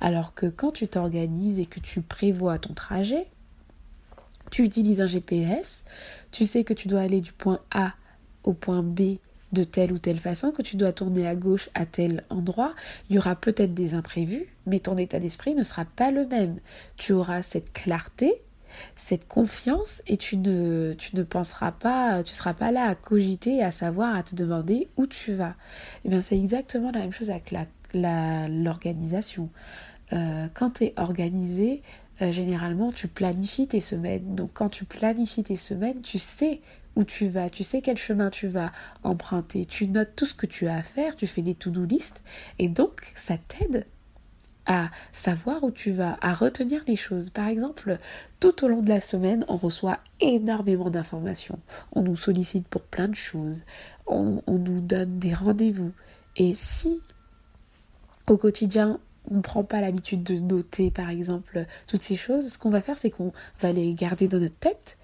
Alors 0.00 0.34
que 0.34 0.46
quand 0.46 0.72
tu 0.72 0.88
t'organises 0.88 1.60
et 1.60 1.66
que 1.66 1.80
tu 1.80 2.02
prévois 2.02 2.58
ton 2.58 2.74
trajet, 2.74 3.28
tu 4.50 4.62
utilises 4.62 5.00
un 5.00 5.06
GPS, 5.06 5.84
tu 6.30 6.46
sais 6.46 6.64
que 6.64 6.74
tu 6.74 6.88
dois 6.88 7.00
aller 7.00 7.20
du 7.20 7.32
point 7.32 7.60
A 7.72 7.94
au 8.44 8.52
point 8.52 8.82
B 8.82 9.18
de 9.52 9.64
telle 9.64 9.92
ou 9.92 9.98
telle 9.98 10.18
façon, 10.18 10.50
que 10.50 10.62
tu 10.62 10.76
dois 10.76 10.92
tourner 10.92 11.26
à 11.26 11.34
gauche 11.34 11.70
à 11.74 11.86
tel 11.86 12.24
endroit, 12.30 12.74
il 13.08 13.16
y 13.16 13.18
aura 13.18 13.36
peut-être 13.36 13.74
des 13.74 13.94
imprévus, 13.94 14.46
mais 14.66 14.80
ton 14.80 14.96
état 14.98 15.18
d'esprit 15.18 15.54
ne 15.54 15.62
sera 15.62 15.84
pas 15.84 16.10
le 16.10 16.26
même. 16.26 16.58
Tu 16.96 17.12
auras 17.12 17.42
cette 17.42 17.72
clarté 17.72 18.42
cette 18.94 19.28
confiance 19.28 20.02
et 20.06 20.16
tu 20.16 20.36
ne, 20.36 20.94
tu 20.98 21.16
ne 21.16 21.22
penseras 21.22 21.72
pas, 21.72 22.22
tu 22.22 22.32
seras 22.32 22.54
pas 22.54 22.72
là 22.72 22.84
à 22.88 22.94
cogiter, 22.94 23.62
à 23.62 23.70
savoir, 23.70 24.14
à 24.14 24.22
te 24.22 24.34
demander 24.34 24.88
où 24.96 25.06
tu 25.06 25.34
vas. 25.34 25.50
Et 25.50 26.06
eh 26.06 26.08
bien 26.08 26.20
c'est 26.20 26.38
exactement 26.38 26.90
la 26.90 27.00
même 27.00 27.12
chose 27.12 27.30
avec 27.30 27.50
la, 27.50 28.48
l'organisation. 28.48 29.50
Euh, 30.12 30.46
quand 30.54 30.74
tu 30.74 30.84
es 30.84 30.94
organisé, 30.96 31.82
euh, 32.22 32.30
généralement 32.30 32.92
tu 32.92 33.08
planifies 33.08 33.68
tes 33.68 33.80
semaines. 33.80 34.34
Donc 34.34 34.50
quand 34.54 34.68
tu 34.68 34.84
planifies 34.84 35.44
tes 35.44 35.56
semaines, 35.56 36.00
tu 36.02 36.18
sais 36.18 36.60
où 36.96 37.04
tu 37.04 37.28
vas, 37.28 37.50
tu 37.50 37.62
sais 37.62 37.82
quel 37.82 37.98
chemin 37.98 38.30
tu 38.30 38.48
vas 38.48 38.72
emprunter, 39.02 39.66
tu 39.66 39.86
notes 39.86 40.16
tout 40.16 40.24
ce 40.24 40.34
que 40.34 40.46
tu 40.46 40.66
as 40.66 40.76
à 40.76 40.82
faire, 40.82 41.14
tu 41.14 41.26
fais 41.26 41.42
des 41.42 41.54
to-do 41.54 41.84
list 41.84 42.22
et 42.58 42.68
donc 42.68 43.12
ça 43.14 43.36
t'aide 43.36 43.84
à 44.66 44.90
savoir 45.12 45.62
où 45.62 45.70
tu 45.70 45.92
vas, 45.92 46.16
à 46.20 46.34
retenir 46.34 46.82
les 46.86 46.96
choses. 46.96 47.30
Par 47.30 47.48
exemple, 47.48 47.98
tout 48.40 48.64
au 48.64 48.68
long 48.68 48.82
de 48.82 48.88
la 48.88 49.00
semaine, 49.00 49.44
on 49.48 49.56
reçoit 49.56 49.98
énormément 50.20 50.90
d'informations. 50.90 51.58
On 51.92 52.02
nous 52.02 52.16
sollicite 52.16 52.66
pour 52.68 52.82
plein 52.82 53.08
de 53.08 53.14
choses. 53.14 53.64
On, 54.06 54.42
nous 54.48 54.80
donne 54.80 55.18
des 55.18 55.32
rendez-vous. 55.32 55.92
Et 56.36 56.54
si 56.54 57.00
au 58.28 58.36
quotidien, 58.36 58.98
on 59.30 59.36
ne 59.36 59.40
prend 59.40 59.62
pas 59.62 59.80
l'habitude 59.80 60.22
de 60.22 60.34
noter, 60.34 60.90
par 60.90 61.10
exemple, 61.10 61.66
toutes 61.86 62.02
ces 62.02 62.16
choses, 62.16 62.52
ce 62.52 62.58
qu'on 62.58 62.70
va 62.70 62.80
faire, 62.80 62.98
c'est 62.98 63.10
qu'on 63.10 63.32
va 63.60 63.72
les 63.72 63.94
garder 63.94 64.26
dans 64.28 64.38
notre 64.38 64.58
tête 64.58 64.98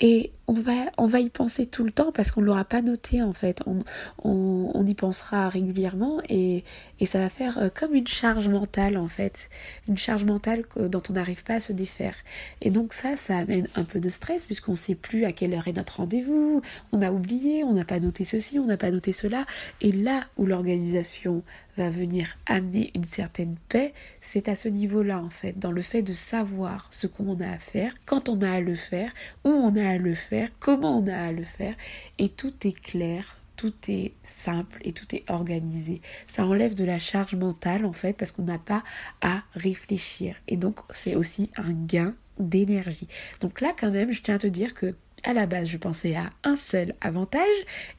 et 0.00 0.32
on 0.46 0.52
va, 0.52 0.72
on 0.98 1.06
va 1.06 1.20
y 1.20 1.30
penser 1.30 1.66
tout 1.66 1.84
le 1.84 1.90
temps 1.90 2.12
parce 2.12 2.30
qu'on 2.30 2.40
ne 2.40 2.46
l'aura 2.46 2.64
pas 2.64 2.82
noté 2.82 3.22
en 3.22 3.32
fait. 3.32 3.62
On, 3.66 3.78
on, 4.22 4.84
y 4.86 4.94
pensera 4.94 5.48
régulièrement 5.48 6.20
et, 6.28 6.62
et 7.00 7.06
ça 7.06 7.18
va 7.18 7.28
faire 7.30 7.58
euh, 7.58 7.68
comme 7.72 7.94
une 7.94 8.06
charge 8.06 8.48
mentale 8.48 8.98
en 8.98 9.08
fait. 9.08 9.48
Une 9.88 9.96
charge 9.96 10.24
mentale 10.24 10.64
dont 10.76 11.02
on 11.08 11.14
n'arrive 11.14 11.42
pas 11.42 11.54
à 11.54 11.60
se 11.60 11.72
défaire. 11.72 12.14
Et 12.60 12.70
donc 12.70 12.92
ça, 12.92 13.16
ça 13.16 13.38
amène 13.38 13.68
un 13.76 13.84
peu 13.84 14.00
de 14.00 14.08
stress 14.10 14.44
puisqu'on 14.44 14.72
ne 14.72 14.76
sait 14.76 14.94
plus 14.94 15.24
à 15.24 15.32
quelle 15.32 15.54
heure 15.54 15.68
est 15.68 15.72
notre 15.72 15.96
rendez-vous. 15.96 16.60
On 16.92 17.00
a 17.00 17.10
oublié, 17.10 17.64
on 17.64 17.72
n'a 17.72 17.84
pas 17.84 18.00
noté 18.00 18.24
ceci, 18.24 18.58
on 18.58 18.66
n'a 18.66 18.76
pas 18.76 18.90
noté 18.90 19.12
cela. 19.12 19.46
Et 19.80 19.92
là 19.92 20.24
où 20.36 20.44
l'organisation 20.44 21.42
va 21.76 21.90
venir 21.90 22.36
amener 22.46 22.90
une 22.94 23.04
certaine 23.04 23.56
paix, 23.68 23.92
c'est 24.20 24.48
à 24.48 24.54
ce 24.54 24.68
niveau-là 24.68 25.20
en 25.20 25.30
fait, 25.30 25.58
dans 25.58 25.72
le 25.72 25.82
fait 25.82 26.02
de 26.02 26.12
savoir 26.12 26.88
ce 26.90 27.06
qu'on 27.06 27.40
a 27.40 27.48
à 27.48 27.58
faire, 27.58 27.94
quand 28.06 28.28
on 28.28 28.40
a 28.42 28.50
à 28.50 28.60
le 28.60 28.74
faire, 28.74 29.12
où 29.44 29.48
on 29.48 29.74
a 29.76 29.88
à 29.88 29.98
le 29.98 30.14
faire, 30.14 30.33
comment 30.58 30.98
on 30.98 31.06
a 31.06 31.16
à 31.16 31.32
le 31.32 31.44
faire, 31.44 31.74
et 32.18 32.28
tout 32.28 32.54
est 32.66 32.78
clair, 32.80 33.38
tout 33.56 33.74
est 33.88 34.12
simple 34.22 34.80
et 34.82 34.92
tout 34.92 35.14
est 35.14 35.28
organisé. 35.30 36.00
Ça 36.26 36.46
enlève 36.46 36.74
de 36.74 36.84
la 36.84 36.98
charge 36.98 37.34
mentale 37.34 37.84
en 37.84 37.92
fait 37.92 38.12
parce 38.14 38.32
qu'on 38.32 38.42
n'a 38.42 38.58
pas 38.58 38.82
à 39.20 39.42
réfléchir. 39.54 40.36
Et 40.48 40.56
donc 40.56 40.80
c'est 40.90 41.14
aussi 41.14 41.50
un 41.56 41.72
gain 41.72 42.14
d'énergie. 42.38 43.08
Donc 43.40 43.60
là 43.60 43.72
quand 43.78 43.90
même, 43.90 44.12
je 44.12 44.22
tiens 44.22 44.36
à 44.36 44.38
te 44.38 44.46
dire 44.46 44.74
que 44.74 44.94
à 45.22 45.32
la 45.32 45.46
base, 45.46 45.68
je 45.68 45.78
pensais 45.78 46.14
à 46.14 46.30
un 46.42 46.56
seul 46.56 46.94
avantage 47.00 47.40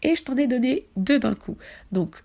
et 0.04 0.15
je 0.15 0.24
t'en 0.24 0.38
ai 0.38 0.46
donné 0.48 0.88
deux 0.96 1.20
d'un 1.20 1.36
coup. 1.36 1.58
Donc 1.92 2.24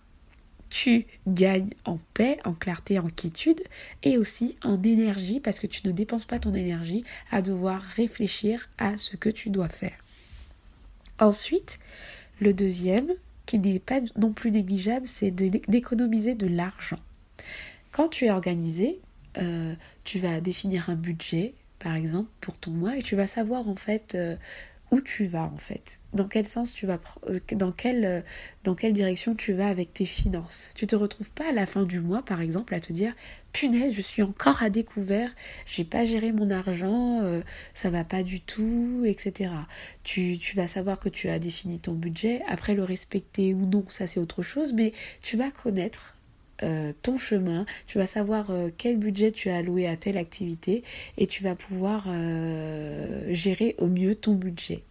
tu 0.70 1.06
gagnes 1.26 1.70
en 1.84 1.98
paix, 2.14 2.38
en 2.44 2.52
clarté, 2.52 2.98
en 2.98 3.08
quiétude 3.08 3.60
et 4.02 4.16
aussi 4.16 4.56
en 4.64 4.82
énergie 4.82 5.40
parce 5.40 5.58
que 5.58 5.66
tu 5.66 5.86
ne 5.86 5.92
dépenses 5.92 6.24
pas 6.24 6.38
ton 6.38 6.54
énergie 6.54 7.04
à 7.30 7.42
devoir 7.42 7.82
réfléchir 7.82 8.70
à 8.78 8.96
ce 8.96 9.16
que 9.16 9.28
tu 9.28 9.50
dois 9.50 9.68
faire. 9.68 9.98
Ensuite, 11.18 11.78
le 12.40 12.54
deuxième, 12.54 13.12
qui 13.46 13.58
n'est 13.58 13.80
pas 13.80 14.00
non 14.16 14.32
plus 14.32 14.52
négligeable, 14.52 15.06
c'est 15.06 15.32
d'économiser 15.32 16.34
de, 16.34 16.46
l'argent. 16.46 17.00
Quand 17.90 18.08
tu 18.08 18.26
es 18.26 18.30
organisé, 18.30 19.00
euh, 19.38 19.74
tu 20.04 20.20
vas 20.20 20.40
définir 20.40 20.88
un 20.88 20.94
budget, 20.94 21.54
par 21.80 21.96
exemple, 21.96 22.30
pour 22.40 22.56
ton 22.56 22.70
mois 22.70 22.96
et 22.96 23.02
tu 23.02 23.16
vas 23.16 23.26
savoir 23.26 23.68
en 23.68 23.74
fait 23.74 24.14
euh, 24.14 24.36
où 24.90 25.00
tu 25.00 25.26
vas 25.26 25.44
en 25.44 25.56
fait, 25.56 26.00
dans 26.12 26.26
quel 26.26 26.46
sens 26.46 26.74
tu 26.74 26.86
vas, 26.86 26.98
euh, 27.28 27.38
dans 27.52 27.72
quelle, 27.72 28.04
euh, 28.04 28.20
dans 28.64 28.74
quelle 28.74 28.92
direction 28.92 29.34
tu 29.34 29.52
vas 29.52 29.68
avec 29.68 29.94
tes 29.94 30.04
finances? 30.04 30.70
Tu 30.74 30.86
te 30.86 30.96
retrouves 30.96 31.30
pas 31.30 31.50
à 31.50 31.52
la 31.52 31.66
fin 31.66 31.84
du 31.84 32.00
mois, 32.00 32.22
par 32.22 32.40
exemple, 32.40 32.74
à 32.74 32.80
te 32.80 32.92
dire 32.92 33.14
punaise, 33.52 33.94
je 33.94 34.02
suis 34.02 34.22
encore 34.22 34.62
à 34.62 34.70
découvert, 34.70 35.34
j'ai 35.66 35.84
pas 35.84 36.04
géré 36.04 36.32
mon 36.32 36.50
argent, 36.50 37.20
euh, 37.22 37.40
ça 37.74 37.90
va 37.90 38.04
pas 38.04 38.22
du 38.22 38.40
tout, 38.40 39.02
etc. 39.06 39.52
Tu, 40.04 40.38
tu 40.38 40.56
vas 40.56 40.68
savoir 40.68 40.98
que 40.98 41.08
tu 41.08 41.28
as 41.28 41.38
défini 41.38 41.78
ton 41.78 41.94
budget, 41.94 42.42
après 42.48 42.74
le 42.74 42.84
respecter 42.84 43.54
ou 43.54 43.66
non, 43.66 43.84
ça 43.88 44.06
c'est 44.06 44.20
autre 44.20 44.42
chose, 44.42 44.72
mais 44.72 44.92
tu 45.22 45.36
vas 45.36 45.50
connaître 45.50 46.16
euh, 46.62 46.92
ton 47.02 47.18
chemin, 47.18 47.66
tu 47.86 47.98
vas 47.98 48.06
savoir 48.06 48.50
euh, 48.50 48.68
quel 48.76 48.98
budget 48.98 49.32
tu 49.32 49.48
as 49.50 49.56
alloué 49.56 49.86
à 49.86 49.96
telle 49.96 50.18
activité 50.18 50.82
et 51.16 51.26
tu 51.26 51.42
vas 51.42 51.54
pouvoir 51.54 52.04
euh, 52.08 53.32
gérer 53.32 53.74
au 53.78 53.86
mieux 53.86 54.14
ton 54.14 54.34
budget. 54.34 54.82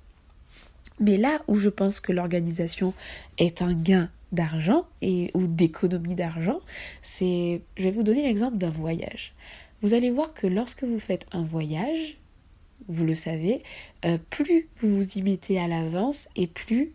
Mais 0.99 1.17
là 1.17 1.41
où 1.47 1.57
je 1.57 1.69
pense 1.69 1.99
que 1.99 2.11
l'organisation 2.11 2.93
est 3.37 3.61
un 3.61 3.73
gain 3.73 4.09
d'argent 4.31 4.85
et 5.01 5.31
ou 5.33 5.47
d'économie 5.47 6.15
d'argent, 6.15 6.59
c'est 7.01 7.61
je 7.77 7.83
vais 7.83 7.91
vous 7.91 8.03
donner 8.03 8.23
l'exemple 8.23 8.57
d'un 8.57 8.69
voyage. 8.69 9.33
Vous 9.81 9.93
allez 9.93 10.11
voir 10.11 10.33
que 10.33 10.45
lorsque 10.45 10.83
vous 10.83 10.99
faites 10.99 11.25
un 11.31 11.43
voyage, 11.43 12.17
vous 12.89 13.05
le 13.05 13.13
savez, 13.13 13.63
plus 14.29 14.67
vous 14.81 14.97
vous 14.97 15.17
y 15.17 15.21
mettez 15.21 15.57
à 15.57 15.67
l'avance 15.67 16.27
et 16.35 16.47
plus 16.47 16.93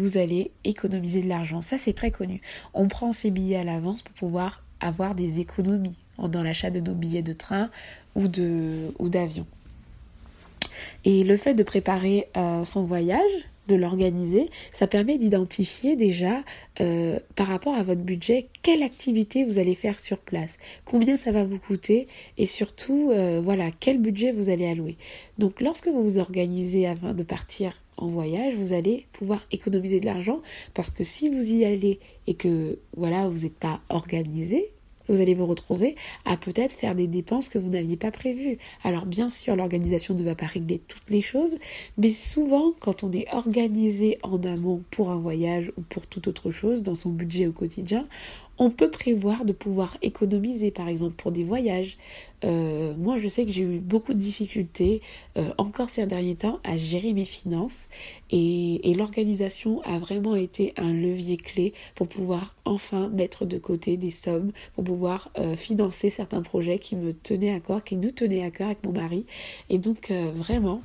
vous 0.00 0.18
allez 0.18 0.50
économiser 0.64 1.22
de 1.22 1.28
l'argent. 1.28 1.62
Ça, 1.62 1.78
c'est 1.78 1.92
très 1.92 2.10
connu. 2.10 2.40
On 2.74 2.88
prend 2.88 3.12
ses 3.12 3.30
billets 3.30 3.56
à 3.56 3.64
l'avance 3.64 4.02
pour 4.02 4.14
pouvoir 4.14 4.62
avoir 4.80 5.14
des 5.14 5.40
économies 5.40 5.98
dans 6.18 6.42
l'achat 6.42 6.70
de 6.70 6.80
nos 6.80 6.94
billets 6.94 7.22
de 7.22 7.32
train 7.32 7.70
ou 8.16 8.28
d'avion. 9.08 9.46
Et 11.04 11.24
le 11.24 11.36
fait 11.36 11.54
de 11.54 11.62
préparer 11.62 12.28
euh, 12.36 12.64
son 12.64 12.84
voyage, 12.84 13.30
de 13.68 13.76
l'organiser, 13.76 14.50
ça 14.72 14.86
permet 14.86 15.18
d'identifier 15.18 15.96
déjà 15.96 16.42
euh, 16.80 17.18
par 17.36 17.46
rapport 17.46 17.74
à 17.74 17.82
votre 17.82 18.00
budget 18.00 18.48
quelle 18.62 18.82
activité 18.82 19.44
vous 19.44 19.58
allez 19.58 19.74
faire 19.74 19.98
sur 19.98 20.18
place, 20.18 20.58
combien 20.84 21.16
ça 21.16 21.32
va 21.32 21.44
vous 21.44 21.58
coûter 21.58 22.08
et 22.38 22.46
surtout 22.46 23.10
euh, 23.12 23.40
voilà 23.42 23.70
quel 23.78 23.98
budget 23.98 24.32
vous 24.32 24.48
allez 24.48 24.66
allouer. 24.66 24.96
Donc 25.38 25.60
lorsque 25.60 25.88
vous 25.88 26.02
vous 26.02 26.18
organisez 26.18 26.86
avant 26.86 27.14
de 27.14 27.22
partir 27.22 27.80
en 27.96 28.08
voyage, 28.08 28.54
vous 28.54 28.72
allez 28.72 29.06
pouvoir 29.12 29.46
économiser 29.52 30.00
de 30.00 30.06
l'argent 30.06 30.40
parce 30.74 30.90
que 30.90 31.04
si 31.04 31.28
vous 31.28 31.52
y 31.52 31.64
allez 31.64 32.00
et 32.26 32.34
que 32.34 32.78
voilà 32.96 33.28
vous 33.28 33.44
n'êtes 33.44 33.58
pas 33.58 33.80
organisé, 33.88 34.72
vous 35.10 35.20
allez 35.20 35.34
vous 35.34 35.46
retrouver 35.46 35.96
à 36.24 36.36
peut-être 36.36 36.72
faire 36.72 36.94
des 36.94 37.06
dépenses 37.06 37.48
que 37.48 37.58
vous 37.58 37.68
n'aviez 37.68 37.96
pas 37.96 38.10
prévues. 38.10 38.58
Alors 38.84 39.06
bien 39.06 39.30
sûr, 39.30 39.56
l'organisation 39.56 40.14
ne 40.14 40.22
va 40.22 40.34
pas 40.34 40.46
régler 40.46 40.80
toutes 40.88 41.10
les 41.10 41.22
choses, 41.22 41.56
mais 41.98 42.12
souvent 42.12 42.72
quand 42.80 43.04
on 43.04 43.12
est 43.12 43.26
organisé 43.32 44.18
en 44.22 44.42
amont 44.42 44.82
pour 44.90 45.10
un 45.10 45.18
voyage 45.18 45.72
ou 45.76 45.82
pour 45.82 46.06
toute 46.06 46.28
autre 46.28 46.50
chose 46.50 46.82
dans 46.82 46.94
son 46.94 47.10
budget 47.10 47.46
au 47.46 47.52
quotidien, 47.52 48.06
on 48.60 48.70
peut 48.70 48.90
prévoir 48.90 49.46
de 49.46 49.54
pouvoir 49.54 49.96
économiser, 50.02 50.70
par 50.70 50.86
exemple 50.86 51.14
pour 51.14 51.32
des 51.32 51.44
voyages. 51.44 51.96
Euh, 52.44 52.94
moi, 52.94 53.16
je 53.16 53.26
sais 53.26 53.46
que 53.46 53.50
j'ai 53.50 53.62
eu 53.62 53.78
beaucoup 53.78 54.12
de 54.12 54.18
difficultés, 54.18 55.00
euh, 55.38 55.50
encore 55.56 55.88
ces 55.88 56.04
derniers 56.06 56.34
temps, 56.34 56.60
à 56.62 56.76
gérer 56.76 57.14
mes 57.14 57.24
finances. 57.24 57.88
Et, 58.30 58.94
l'organisation 58.94 59.80
a 59.84 59.98
vraiment 59.98 60.36
été 60.36 60.74
un 60.76 60.92
levier 60.92 61.38
clé 61.38 61.72
pour 61.94 62.06
pouvoir 62.06 62.54
enfin 62.66 63.08
mettre 63.08 63.46
de 63.46 63.56
côté 63.56 63.96
des 63.96 64.10
sommes, 64.10 64.52
pour 64.74 64.84
pouvoir 64.84 65.30
euh, 65.38 65.56
financer 65.56 66.10
certains 66.10 66.42
projets 66.42 66.78
qui 66.78 66.96
me 66.96 67.14
tenaient 67.14 67.54
à 67.54 67.60
cœur, 67.60 67.82
qui 67.82 67.96
nous 67.96 68.10
tenaient 68.10 68.44
à 68.44 68.50
cœur 68.50 68.66
avec 68.66 68.84
mon 68.84 68.92
mari. 68.92 69.24
Et 69.70 69.78
donc, 69.78 70.12
vraiment, 70.34 70.82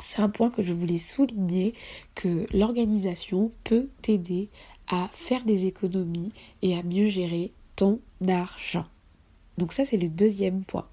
c'est 0.00 0.22
un 0.22 0.30
point 0.30 0.48
que 0.48 0.62
je 0.62 0.72
voulais 0.72 0.96
souligner, 0.96 1.74
que 2.14 2.46
l'organisation 2.56 3.52
peut 3.64 3.88
t'aider 4.00 4.48
à 4.88 5.08
faire 5.12 5.44
des 5.44 5.66
économies 5.66 6.32
et 6.62 6.76
à 6.76 6.82
mieux 6.82 7.06
gérer 7.06 7.52
ton 7.76 8.00
argent. 8.26 8.86
Donc 9.58 9.72
ça, 9.72 9.84
c'est 9.84 9.96
le 9.96 10.08
deuxième 10.08 10.64
point. 10.64 10.86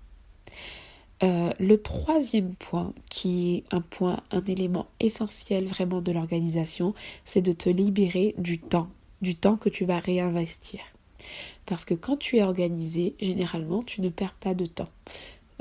Euh, 1.24 1.52
le 1.60 1.82
troisième 1.82 2.56
point, 2.56 2.94
qui 3.10 3.56
est 3.56 3.64
un 3.74 3.82
point, 3.82 4.22
un 4.32 4.44
élément 4.46 4.88
essentiel 5.00 5.66
vraiment 5.66 6.02
de 6.02 6.12
l'organisation, 6.12 6.96
c'est 7.26 7.42
de 7.42 7.52
te 7.52 7.70
libérer 7.70 8.34
du 8.38 8.60
temps, 8.60 8.90
du 9.22 9.36
temps 9.36 9.58
que 9.58 9.70
tu 9.70 9.86
vas 9.86 10.00
réinvestir. 10.00 10.80
Parce 11.68 11.86
que 11.86 11.94
quand 11.94 12.18
tu 12.18 12.38
es 12.38 12.44
organisé, 12.44 13.16
généralement, 13.20 13.84
tu 13.84 14.02
ne 14.02 14.10
perds 14.10 14.34
pas 14.34 14.56
de 14.56 14.66
temps. 14.66 14.90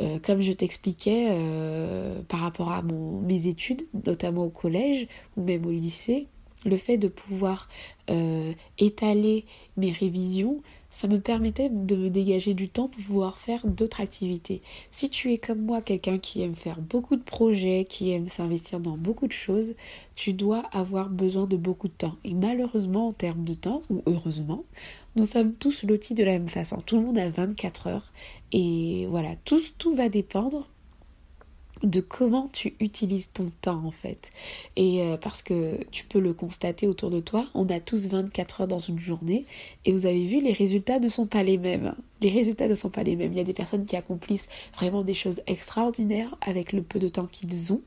Euh, 0.01 0.19
comme 0.19 0.41
je 0.41 0.53
t'expliquais 0.53 1.29
euh, 1.31 2.23
par 2.23 2.41
rapport 2.41 2.73
à 2.73 2.83
mes 2.83 3.47
études, 3.47 3.83
notamment 4.07 4.45
au 4.45 4.51
collège 4.51 5.09
ou 5.37 5.43
même 5.43 5.67
au 5.67 5.71
lycée, 5.71 6.27
le 6.65 6.77
fait 6.77 6.97
de 6.97 7.09
pouvoir 7.09 7.69
euh, 8.11 8.53
étaler 8.79 9.45
mes 9.77 9.93
révisions, 9.93 10.61
ça 10.91 11.07
me 11.07 11.21
permettait 11.21 11.69
de 11.69 11.95
me 11.95 12.11
dégager 12.11 12.53
du 12.55 12.69
temps 12.69 12.89
pour 12.89 13.03
pouvoir 13.05 13.39
faire 13.39 13.67
d'autres 13.67 14.01
activités. 14.01 14.61
Si 14.91 15.09
tu 15.09 15.33
es 15.33 15.39
comme 15.39 15.61
moi 15.61 15.81
quelqu'un 15.81 16.19
qui 16.19 16.43
aime 16.43 16.57
faire 16.57 16.81
beaucoup 16.81 17.17
de 17.17 17.23
projets, 17.23 17.87
qui 17.89 18.11
aime 18.11 18.29
s'investir 18.29 18.81
dans 18.81 18.97
beaucoup 18.97 19.29
de 19.29 19.33
choses, 19.33 19.75
tu 20.17 20.33
dois 20.33 20.65
avoir 20.73 21.09
besoin 21.09 21.47
de 21.47 21.57
beaucoup 21.57 21.89
de 21.89 21.93
temps. 21.93 22.17
Et 22.25 22.35
malheureusement, 22.35 23.09
en 23.09 23.13
termes 23.13 23.45
de 23.45 23.55
temps, 23.55 23.83
ou 23.89 24.03
heureusement, 24.07 24.65
nous 25.17 25.27
sommes 25.27 25.53
tous 25.53 25.85
lotis 25.85 26.15
de 26.15 26.25
la 26.25 26.33
même 26.33 26.49
façon. 26.49 26.83
Tout 26.85 26.97
le 26.97 27.07
monde 27.07 27.19
a 27.19 27.31
24 27.31 27.87
heures. 27.87 28.13
Et 28.53 29.07
voilà, 29.09 29.37
tout, 29.45 29.61
tout 29.79 29.95
va 29.95 30.09
dépendre 30.09 30.69
de 31.83 32.01
comment 32.01 32.49
tu 32.53 32.75
utilises 32.81 33.31
ton 33.33 33.51
temps 33.63 33.83
en 33.85 33.91
fait. 33.91 34.31
Et 34.77 35.03
euh, 35.03 35.17
parce 35.17 35.43
que 35.43 35.79
tu 35.91 36.05
peux 36.05 36.19
le 36.19 36.33
constater 36.33 36.87
autour 36.87 37.11
de 37.11 37.21
toi, 37.21 37.47
on 37.55 37.69
a 37.69 37.81
tous 37.81 38.09
24 38.09 38.63
heures 38.63 38.69
dans 38.69 38.79
une 38.79 38.99
journée 38.99 39.47
et 39.85 39.93
vous 39.93 40.07
avez 40.07 40.27
vu 40.27 40.41
les 40.41 40.53
résultats 40.53 40.99
ne 40.99 41.09
sont 41.09 41.27
pas 41.27 41.43
les 41.43 41.59
mêmes. 41.59 41.95
Les 42.21 42.31
résultats 42.31 42.69
ne 42.69 42.75
sont 42.75 42.91
pas 42.91 43.03
les 43.03 43.17
mêmes. 43.17 43.33
Il 43.33 43.39
y 43.39 43.41
a 43.41 43.45
des 43.45 43.55
personnes 43.55 43.87
qui 43.87 43.97
accomplissent 43.97 44.49
vraiment 44.77 45.03
des 45.03 45.15
choses 45.15 45.41
extraordinaires 45.47 46.37
avec 46.41 46.73
le 46.73 46.83
peu 46.83 46.99
de 46.99 47.09
temps 47.09 47.27
qu'ils 47.27 47.73
ont 47.73 47.81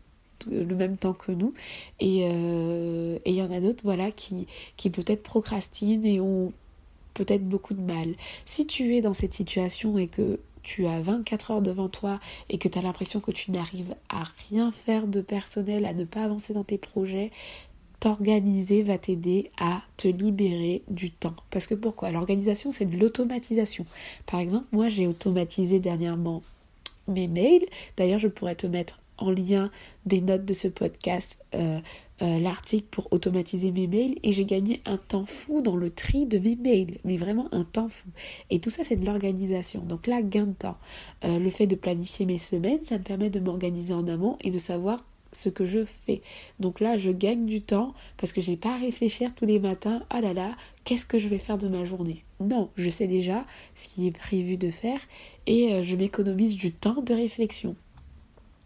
le 0.51 0.75
même 0.75 0.97
temps 0.97 1.13
que 1.13 1.31
nous 1.31 1.53
et 2.01 2.23
euh, 2.25 3.17
il 3.25 3.33
y 3.33 3.41
en 3.41 3.49
a 3.49 3.61
d'autres 3.61 3.83
voilà 3.85 4.11
qui, 4.11 4.45
qui 4.75 4.89
peut-être 4.89 5.23
procrastinent 5.23 6.03
et 6.03 6.19
ont 6.19 6.51
peut-être 7.13 7.47
beaucoup 7.47 7.73
de 7.73 7.81
mal. 7.81 8.15
Si 8.45 8.65
tu 8.65 8.95
es 8.95 9.01
dans 9.01 9.13
cette 9.13 9.33
situation 9.33 9.97
et 9.97 10.07
que 10.07 10.39
tu 10.63 10.87
as 10.87 11.01
24 11.01 11.51
heures 11.51 11.61
devant 11.61 11.89
toi 11.89 12.19
et 12.49 12.57
que 12.57 12.67
tu 12.67 12.79
as 12.79 12.81
l'impression 12.81 13.19
que 13.19 13.31
tu 13.31 13.51
n'arrives 13.51 13.95
à 14.09 14.23
rien 14.49 14.71
faire 14.71 15.07
de 15.07 15.21
personnel, 15.21 15.85
à 15.85 15.93
ne 15.93 16.05
pas 16.05 16.23
avancer 16.23 16.53
dans 16.53 16.63
tes 16.63 16.77
projets, 16.77 17.31
t'organiser 17.99 18.83
va 18.83 18.97
t'aider 18.97 19.51
à 19.59 19.81
te 19.97 20.07
libérer 20.07 20.83
du 20.89 21.11
temps. 21.11 21.35
Parce 21.51 21.67
que 21.67 21.75
pourquoi? 21.75 22.11
L'organisation, 22.11 22.71
c'est 22.71 22.85
de 22.85 22.97
l'automatisation. 22.97 23.85
Par 24.25 24.39
exemple, 24.39 24.65
moi, 24.71 24.89
j'ai 24.89 25.07
automatisé 25.07 25.79
dernièrement 25.79 26.43
mes 27.07 27.27
mails. 27.27 27.65
D'ailleurs, 27.95 28.19
je 28.19 28.27
pourrais 28.27 28.55
te 28.55 28.67
mettre 28.67 28.99
en 29.17 29.29
lien 29.29 29.71
des 30.05 30.21
notes 30.21 30.45
de 30.45 30.53
ce 30.53 30.67
podcast 30.67 31.43
euh, 31.55 31.79
euh, 32.21 32.39
l'article 32.39 32.85
pour 32.91 33.11
automatiser 33.11 33.71
mes 33.71 33.87
mails 33.87 34.19
et 34.21 34.33
j'ai 34.33 34.45
gagné 34.45 34.81
un 34.85 34.97
temps 34.97 35.25
fou 35.25 35.61
dans 35.61 35.75
le 35.75 35.89
tri 35.89 36.27
de 36.27 36.37
mes 36.37 36.55
mails, 36.55 36.99
mais 37.03 37.17
vraiment 37.17 37.47
un 37.51 37.63
temps 37.63 37.89
fou. 37.89 38.07
Et 38.51 38.59
tout 38.59 38.69
ça, 38.69 38.83
c'est 38.83 38.97
de 38.97 39.05
l'organisation. 39.05 39.81
Donc 39.81 40.05
là, 40.05 40.21
gain 40.21 40.45
de 40.45 40.53
temps. 40.53 40.77
Euh, 41.25 41.39
le 41.39 41.49
fait 41.49 41.65
de 41.65 41.75
planifier 41.75 42.27
mes 42.27 42.37
semaines, 42.37 42.85
ça 42.85 42.99
me 42.99 43.03
permet 43.03 43.31
de 43.31 43.39
m'organiser 43.39 43.95
en 43.95 44.07
amont 44.07 44.37
et 44.41 44.51
de 44.51 44.59
savoir 44.59 45.03
ce 45.31 45.49
que 45.49 45.65
je 45.65 45.85
fais. 46.05 46.21
Donc 46.59 46.79
là, 46.79 46.99
je 46.99 47.09
gagne 47.09 47.47
du 47.47 47.61
temps 47.61 47.95
parce 48.17 48.31
que 48.31 48.41
je 48.41 48.51
n'ai 48.51 48.57
pas 48.57 48.75
à 48.75 48.77
réfléchir 48.77 49.33
tous 49.35 49.47
les 49.47 49.59
matins, 49.59 50.03
ah 50.11 50.21
là 50.21 50.33
là, 50.33 50.55
qu'est-ce 50.83 51.07
que 51.07 51.17
je 51.17 51.27
vais 51.27 51.39
faire 51.39 51.57
de 51.57 51.67
ma 51.67 51.83
journée? 51.83 52.23
Non, 52.39 52.69
je 52.75 52.89
sais 52.89 53.07
déjà 53.07 53.43
ce 53.73 53.87
qui 53.87 54.05
est 54.05 54.11
prévu 54.11 54.57
de 54.57 54.69
faire 54.69 54.99
et 55.47 55.81
je 55.81 55.95
m'économise 55.95 56.55
du 56.55 56.71
temps 56.71 57.01
de 57.01 57.15
réflexion. 57.15 57.75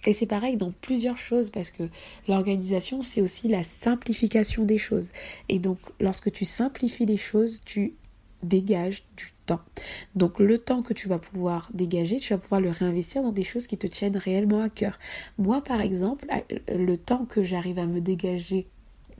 Et 0.05 0.13
c'est 0.13 0.25
pareil 0.25 0.57
dans 0.57 0.71
plusieurs 0.71 1.17
choses 1.17 1.49
parce 1.49 1.71
que 1.71 1.83
l'organisation, 2.27 3.01
c'est 3.01 3.21
aussi 3.21 3.47
la 3.47 3.63
simplification 3.63 4.63
des 4.63 4.77
choses. 4.77 5.11
Et 5.49 5.59
donc, 5.59 5.79
lorsque 5.99 6.31
tu 6.31 6.45
simplifies 6.45 7.05
les 7.05 7.17
choses, 7.17 7.61
tu 7.65 7.95
dégages 8.43 9.03
du 9.15 9.31
temps. 9.45 9.61
Donc 10.15 10.39
le 10.39 10.57
temps 10.57 10.83
que 10.83 10.93
tu 10.93 11.07
vas 11.07 11.17
pouvoir 11.17 11.69
dégager, 11.73 12.17
tu 12.19 12.33
vas 12.33 12.37
pouvoir 12.37 12.61
le 12.61 12.69
réinvestir 12.69 13.23
dans 13.23 13.31
des 13.31 13.43
choses 13.43 13.67
qui 13.67 13.77
te 13.77 13.87
tiennent 13.87 14.17
réellement 14.17 14.61
à 14.61 14.69
cœur. 14.69 14.99
Moi, 15.37 15.63
par 15.63 15.81
exemple, 15.81 16.27
le 16.69 16.97
temps 16.97 17.25
que 17.25 17.43
j'arrive 17.43 17.79
à 17.79 17.87
me 17.87 17.99
dégager 17.99 18.67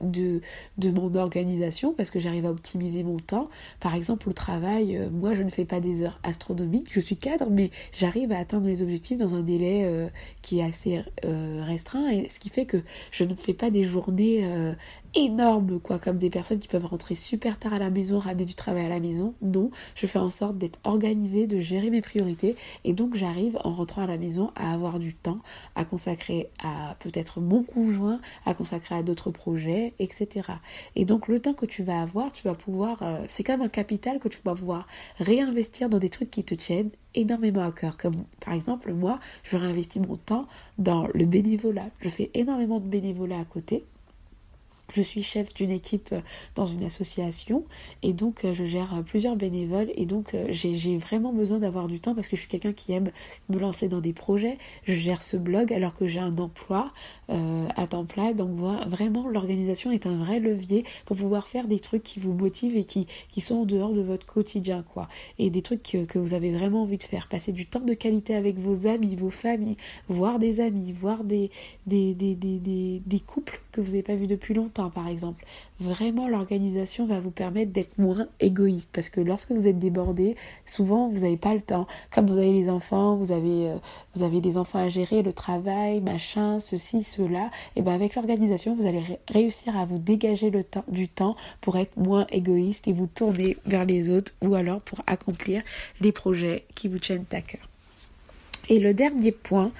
de, 0.01 0.41
de 0.77 0.89
mon 0.89 1.13
organisation 1.15 1.93
parce 1.93 2.11
que 2.11 2.19
j'arrive 2.19 2.45
à 2.45 2.51
optimiser 2.51 3.03
mon 3.03 3.17
temps. 3.17 3.49
Par 3.79 3.95
exemple, 3.95 4.29
au 4.29 4.33
travail, 4.33 4.97
euh, 4.97 5.09
moi 5.09 5.33
je 5.33 5.43
ne 5.43 5.49
fais 5.49 5.65
pas 5.65 5.79
des 5.79 6.03
heures 6.03 6.19
astronomiques, 6.23 6.87
je 6.91 6.99
suis 6.99 7.17
cadre, 7.17 7.47
mais 7.49 7.71
j'arrive 7.97 8.31
à 8.31 8.37
atteindre 8.37 8.65
mes 8.65 8.81
objectifs 8.81 9.17
dans 9.17 9.35
un 9.35 9.41
délai 9.41 9.85
euh, 9.85 10.07
qui 10.41 10.59
est 10.59 10.63
assez 10.63 11.01
euh, 11.25 11.63
restreint, 11.63 12.09
et 12.09 12.29
ce 12.29 12.39
qui 12.39 12.49
fait 12.49 12.65
que 12.65 12.81
je 13.11 13.23
ne 13.23 13.33
fais 13.33 13.53
pas 13.53 13.69
des 13.69 13.83
journées 13.83 14.45
énorme, 15.15 15.79
quoi, 15.79 15.99
comme 15.99 16.17
des 16.17 16.29
personnes 16.29 16.59
qui 16.59 16.67
peuvent 16.67 16.85
rentrer 16.85 17.15
super 17.15 17.59
tard 17.59 17.73
à 17.73 17.79
la 17.79 17.89
maison, 17.89 18.19
ramener 18.19 18.45
du 18.45 18.55
travail 18.55 18.85
à 18.85 18.89
la 18.89 18.99
maison. 18.99 19.33
Non, 19.41 19.71
je 19.95 20.07
fais 20.07 20.19
en 20.19 20.29
sorte 20.29 20.57
d'être 20.57 20.79
organisée, 20.83 21.47
de 21.47 21.59
gérer 21.59 21.89
mes 21.89 22.01
priorités, 22.01 22.55
et 22.83 22.93
donc 22.93 23.15
j'arrive 23.15 23.57
en 23.63 23.71
rentrant 23.71 24.03
à 24.03 24.07
la 24.07 24.17
maison 24.17 24.51
à 24.55 24.73
avoir 24.73 24.99
du 24.99 25.13
temps 25.13 25.39
à 25.75 25.85
consacrer 25.85 26.49
à 26.63 26.95
peut-être 26.99 27.39
mon 27.39 27.63
conjoint, 27.63 28.19
à 28.45 28.53
consacrer 28.53 28.95
à 28.95 29.03
d'autres 29.03 29.31
projets, 29.31 29.93
etc. 29.99 30.47
Et 30.95 31.05
donc 31.05 31.27
le 31.27 31.39
temps 31.39 31.53
que 31.53 31.65
tu 31.65 31.83
vas 31.83 32.01
avoir, 32.01 32.31
tu 32.31 32.43
vas 32.43 32.55
pouvoir, 32.55 33.01
euh, 33.01 33.23
c'est 33.27 33.43
comme 33.43 33.61
un 33.61 33.69
capital 33.69 34.19
que 34.19 34.27
tu 34.27 34.39
vas 34.43 34.55
pouvoir 34.55 34.87
réinvestir 35.17 35.89
dans 35.89 35.99
des 35.99 36.09
trucs 36.09 36.31
qui 36.31 36.43
te 36.43 36.55
tiennent 36.55 36.89
énormément 37.15 37.63
à 37.63 37.71
cœur. 37.71 37.97
Comme 37.97 38.15
par 38.39 38.53
exemple, 38.53 38.93
moi, 38.93 39.19
je 39.43 39.57
réinvestis 39.57 39.99
mon 39.99 40.15
temps 40.15 40.47
dans 40.77 41.07
le 41.13 41.25
bénévolat. 41.25 41.89
Je 41.99 42.09
fais 42.09 42.31
énormément 42.33 42.79
de 42.79 42.87
bénévolat 42.87 43.39
à 43.39 43.45
côté. 43.45 43.85
Je 44.93 45.01
suis 45.01 45.21
chef 45.21 45.53
d'une 45.53 45.71
équipe 45.71 46.09
euh, 46.13 46.21
dans 46.55 46.65
une 46.65 46.83
association 46.83 47.65
et 48.03 48.13
donc 48.13 48.45
euh, 48.45 48.53
je 48.53 48.63
gère 48.63 48.95
euh, 48.95 49.01
plusieurs 49.01 49.35
bénévoles 49.35 49.91
et 49.95 50.05
donc 50.05 50.33
j'ai 50.49 50.97
vraiment 50.97 51.33
besoin 51.33 51.59
d'avoir 51.59 51.87
du 51.87 51.99
temps 51.99 52.15
parce 52.15 52.29
que 52.29 52.37
je 52.37 52.41
suis 52.41 52.49
quelqu'un 52.49 52.71
qui 52.71 52.93
aime 52.93 53.09
me 53.49 53.59
lancer 53.59 53.89
dans 53.89 53.99
des 53.99 54.13
projets. 54.13 54.57
Je 54.83 54.93
gère 54.93 55.21
ce 55.21 55.35
blog 55.35 55.73
alors 55.73 55.93
que 55.93 56.07
j'ai 56.07 56.19
un 56.19 56.37
emploi 56.37 56.93
à 57.29 57.87
temps 57.87 58.05
plein. 58.05 58.31
Donc 58.31 58.51
vraiment 58.87 59.27
l'organisation 59.27 59.91
est 59.91 60.05
un 60.05 60.17
vrai 60.17 60.39
levier 60.39 60.85
pour 61.05 61.17
pouvoir 61.17 61.47
faire 61.47 61.67
des 61.67 61.79
trucs 61.79 62.03
qui 62.03 62.19
vous 62.19 62.33
motivent 62.33 62.77
et 62.77 62.83
qui, 62.83 63.07
qui 63.29 63.41
sont 63.41 63.55
en 63.55 63.65
dehors 63.65 63.93
de 63.93 64.01
votre 64.01 64.25
quotidien 64.25 64.83
quoi. 64.93 65.07
Et 65.39 65.49
des 65.49 65.61
trucs 65.61 65.83
que, 65.83 66.05
que 66.05 66.19
vous 66.19 66.33
avez 66.33 66.51
vraiment 66.51 66.83
envie 66.83 66.97
de 66.97 67.03
faire. 67.03 67.27
Passer 67.27 67.51
du 67.51 67.65
temps 67.65 67.81
de 67.81 67.93
qualité 67.93 68.35
avec 68.35 68.57
vos 68.57 68.87
amis, 68.87 69.15
vos 69.15 69.29
familles, 69.29 69.77
voir 70.07 70.39
des 70.39 70.59
amis, 70.59 70.91
voir 70.91 71.23
des, 71.23 71.49
des, 71.85 72.13
des, 72.13 72.35
des, 72.35 73.01
des 73.05 73.19
couples 73.19 73.61
que 73.71 73.81
vous 73.81 73.91
n'avez 73.91 74.03
pas 74.03 74.15
vus 74.15 74.27
depuis 74.27 74.53
longtemps 74.53 74.76
par 74.93 75.07
exemple. 75.07 75.45
Vraiment, 75.79 76.27
l'organisation 76.27 77.05
va 77.05 77.19
vous 77.19 77.31
permettre 77.31 77.71
d'être 77.71 77.97
moins 77.97 78.27
égoïste 78.39 78.89
parce 78.93 79.09
que 79.09 79.21
lorsque 79.21 79.51
vous 79.51 79.67
êtes 79.67 79.79
débordé, 79.79 80.35
souvent 80.65 81.07
vous 81.07 81.19
n'avez 81.19 81.37
pas 81.37 81.53
le 81.53 81.61
temps. 81.61 81.87
Comme 82.11 82.27
vous 82.27 82.37
avez 82.37 82.53
les 82.53 82.69
enfants, 82.69 83.15
vous 83.15 83.31
avez, 83.31 83.69
euh, 83.69 83.77
vous 84.15 84.23
avez 84.23 84.41
des 84.41 84.57
enfants 84.57 84.79
à 84.79 84.89
gérer, 84.89 85.21
le 85.21 85.33
travail, 85.33 86.01
machin, 86.01 86.59
ceci, 86.59 87.03
cela, 87.03 87.49
et 87.75 87.81
bien 87.81 87.93
avec 87.93 88.15
l'organisation, 88.15 88.75
vous 88.75 88.87
allez 88.87 89.03
réussir 89.29 89.77
à 89.77 89.85
vous 89.85 89.97
dégager 89.97 90.49
le 90.49 90.63
temps, 90.63 90.85
du 90.87 91.07
temps 91.07 91.35
pour 91.61 91.77
être 91.77 91.95
moins 91.97 92.25
égoïste 92.31 92.87
et 92.87 92.93
vous 92.93 93.07
tourner 93.07 93.57
vers 93.65 93.85
les 93.85 94.09
autres 94.09 94.33
ou 94.41 94.55
alors 94.55 94.81
pour 94.81 95.01
accomplir 95.07 95.61
les 96.01 96.11
projets 96.11 96.65
qui 96.75 96.87
vous 96.87 96.99
tiennent 96.99 97.25
à 97.31 97.41
cœur. 97.41 97.61
Et 98.69 98.79
le 98.79 98.93
dernier 98.93 99.31
point, 99.31 99.71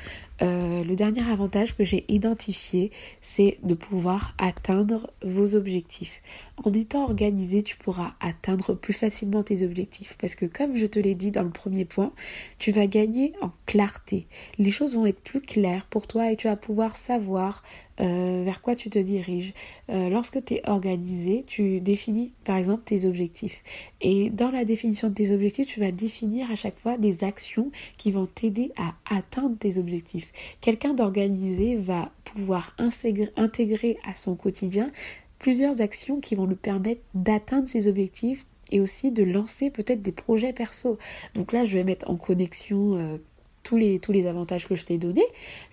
euh, 0.41 0.83
le 0.83 0.95
dernier 0.95 1.29
avantage 1.29 1.75
que 1.75 1.83
j'ai 1.83 2.05
identifié, 2.07 2.91
c'est 3.21 3.57
de 3.63 3.73
pouvoir 3.73 4.35
atteindre 4.37 5.11
vos 5.23 5.55
objectifs. 5.55 6.21
En 6.63 6.73
étant 6.73 7.03
organisé, 7.03 7.61
tu 7.61 7.77
pourras 7.77 8.13
atteindre 8.19 8.73
plus 8.73 8.93
facilement 8.93 9.43
tes 9.43 9.63
objectifs 9.63 10.17
parce 10.19 10.35
que 10.35 10.45
comme 10.45 10.75
je 10.75 10.85
te 10.85 10.99
l'ai 10.99 11.15
dit 11.15 11.31
dans 11.31 11.43
le 11.43 11.49
premier 11.49 11.85
point, 11.85 12.11
tu 12.57 12.71
vas 12.71 12.87
gagner 12.87 13.33
en 13.41 13.51
clarté. 13.65 14.27
Les 14.57 14.71
choses 14.71 14.95
vont 14.95 15.05
être 15.05 15.21
plus 15.21 15.41
claires 15.41 15.85
pour 15.85 16.07
toi 16.07 16.31
et 16.31 16.35
tu 16.35 16.47
vas 16.47 16.55
pouvoir 16.55 16.95
savoir 16.95 17.63
euh, 17.99 18.43
vers 18.45 18.61
quoi 18.61 18.75
tu 18.75 18.91
te 18.91 18.99
diriges. 18.99 19.53
Euh, 19.89 20.09
lorsque 20.09 20.43
tu 20.45 20.55
es 20.55 20.69
organisé, 20.69 21.43
tu 21.47 21.81
définis 21.81 22.33
par 22.43 22.57
exemple 22.57 22.83
tes 22.85 23.05
objectifs. 23.05 23.63
Et 24.01 24.29
dans 24.29 24.51
la 24.51 24.65
définition 24.65 25.09
de 25.09 25.15
tes 25.15 25.31
objectifs, 25.31 25.67
tu 25.67 25.79
vas 25.79 25.91
définir 25.91 26.51
à 26.51 26.55
chaque 26.55 26.77
fois 26.77 26.97
des 26.97 27.23
actions 27.23 27.71
qui 27.97 28.11
vont 28.11 28.27
t'aider 28.27 28.71
à 28.77 28.93
atteindre 29.15 29.57
tes 29.57 29.79
objectifs. 29.79 30.26
Quelqu'un 30.61 30.93
d'organisé 30.93 31.75
va 31.75 32.11
pouvoir 32.25 32.75
intégrer 32.77 33.97
à 34.03 34.15
son 34.15 34.35
quotidien 34.35 34.91
plusieurs 35.39 35.81
actions 35.81 36.19
qui 36.19 36.35
vont 36.35 36.45
lui 36.45 36.55
permettre 36.55 37.01
d'atteindre 37.13 37.67
ses 37.67 37.87
objectifs 37.87 38.45
et 38.71 38.81
aussi 38.81 39.11
de 39.11 39.23
lancer 39.23 39.69
peut-être 39.69 40.01
des 40.01 40.11
projets 40.11 40.53
perso. 40.53 40.97
Donc 41.35 41.53
là, 41.53 41.65
je 41.65 41.73
vais 41.77 41.83
mettre 41.83 42.09
en 42.09 42.15
connexion 42.15 42.95
euh, 42.95 43.17
tous, 43.63 43.77
les, 43.77 43.99
tous 43.99 44.11
les 44.11 44.27
avantages 44.27 44.67
que 44.67 44.75
je 44.75 44.85
t'ai 44.85 44.97
donnés. 44.97 45.25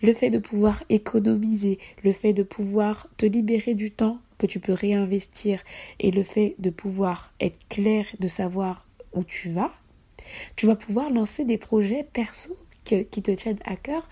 Le 0.02 0.14
fait 0.14 0.30
de 0.30 0.38
pouvoir 0.38 0.84
économiser, 0.88 1.78
le 2.02 2.12
fait 2.12 2.32
de 2.32 2.42
pouvoir 2.42 3.08
te 3.16 3.26
libérer 3.26 3.74
du 3.74 3.90
temps 3.90 4.18
que 4.38 4.46
tu 4.46 4.60
peux 4.60 4.72
réinvestir 4.72 5.62
et 6.00 6.10
le 6.10 6.22
fait 6.22 6.54
de 6.58 6.70
pouvoir 6.70 7.32
être 7.40 7.58
clair, 7.68 8.06
de 8.18 8.28
savoir 8.28 8.86
où 9.12 9.24
tu 9.24 9.50
vas. 9.50 9.72
Tu 10.56 10.66
vas 10.66 10.76
pouvoir 10.76 11.10
lancer 11.10 11.44
des 11.44 11.58
projets 11.58 12.06
perso 12.12 12.56
qui 12.84 13.06
te 13.06 13.30
tiennent 13.30 13.58
à 13.64 13.76
cœur 13.76 14.08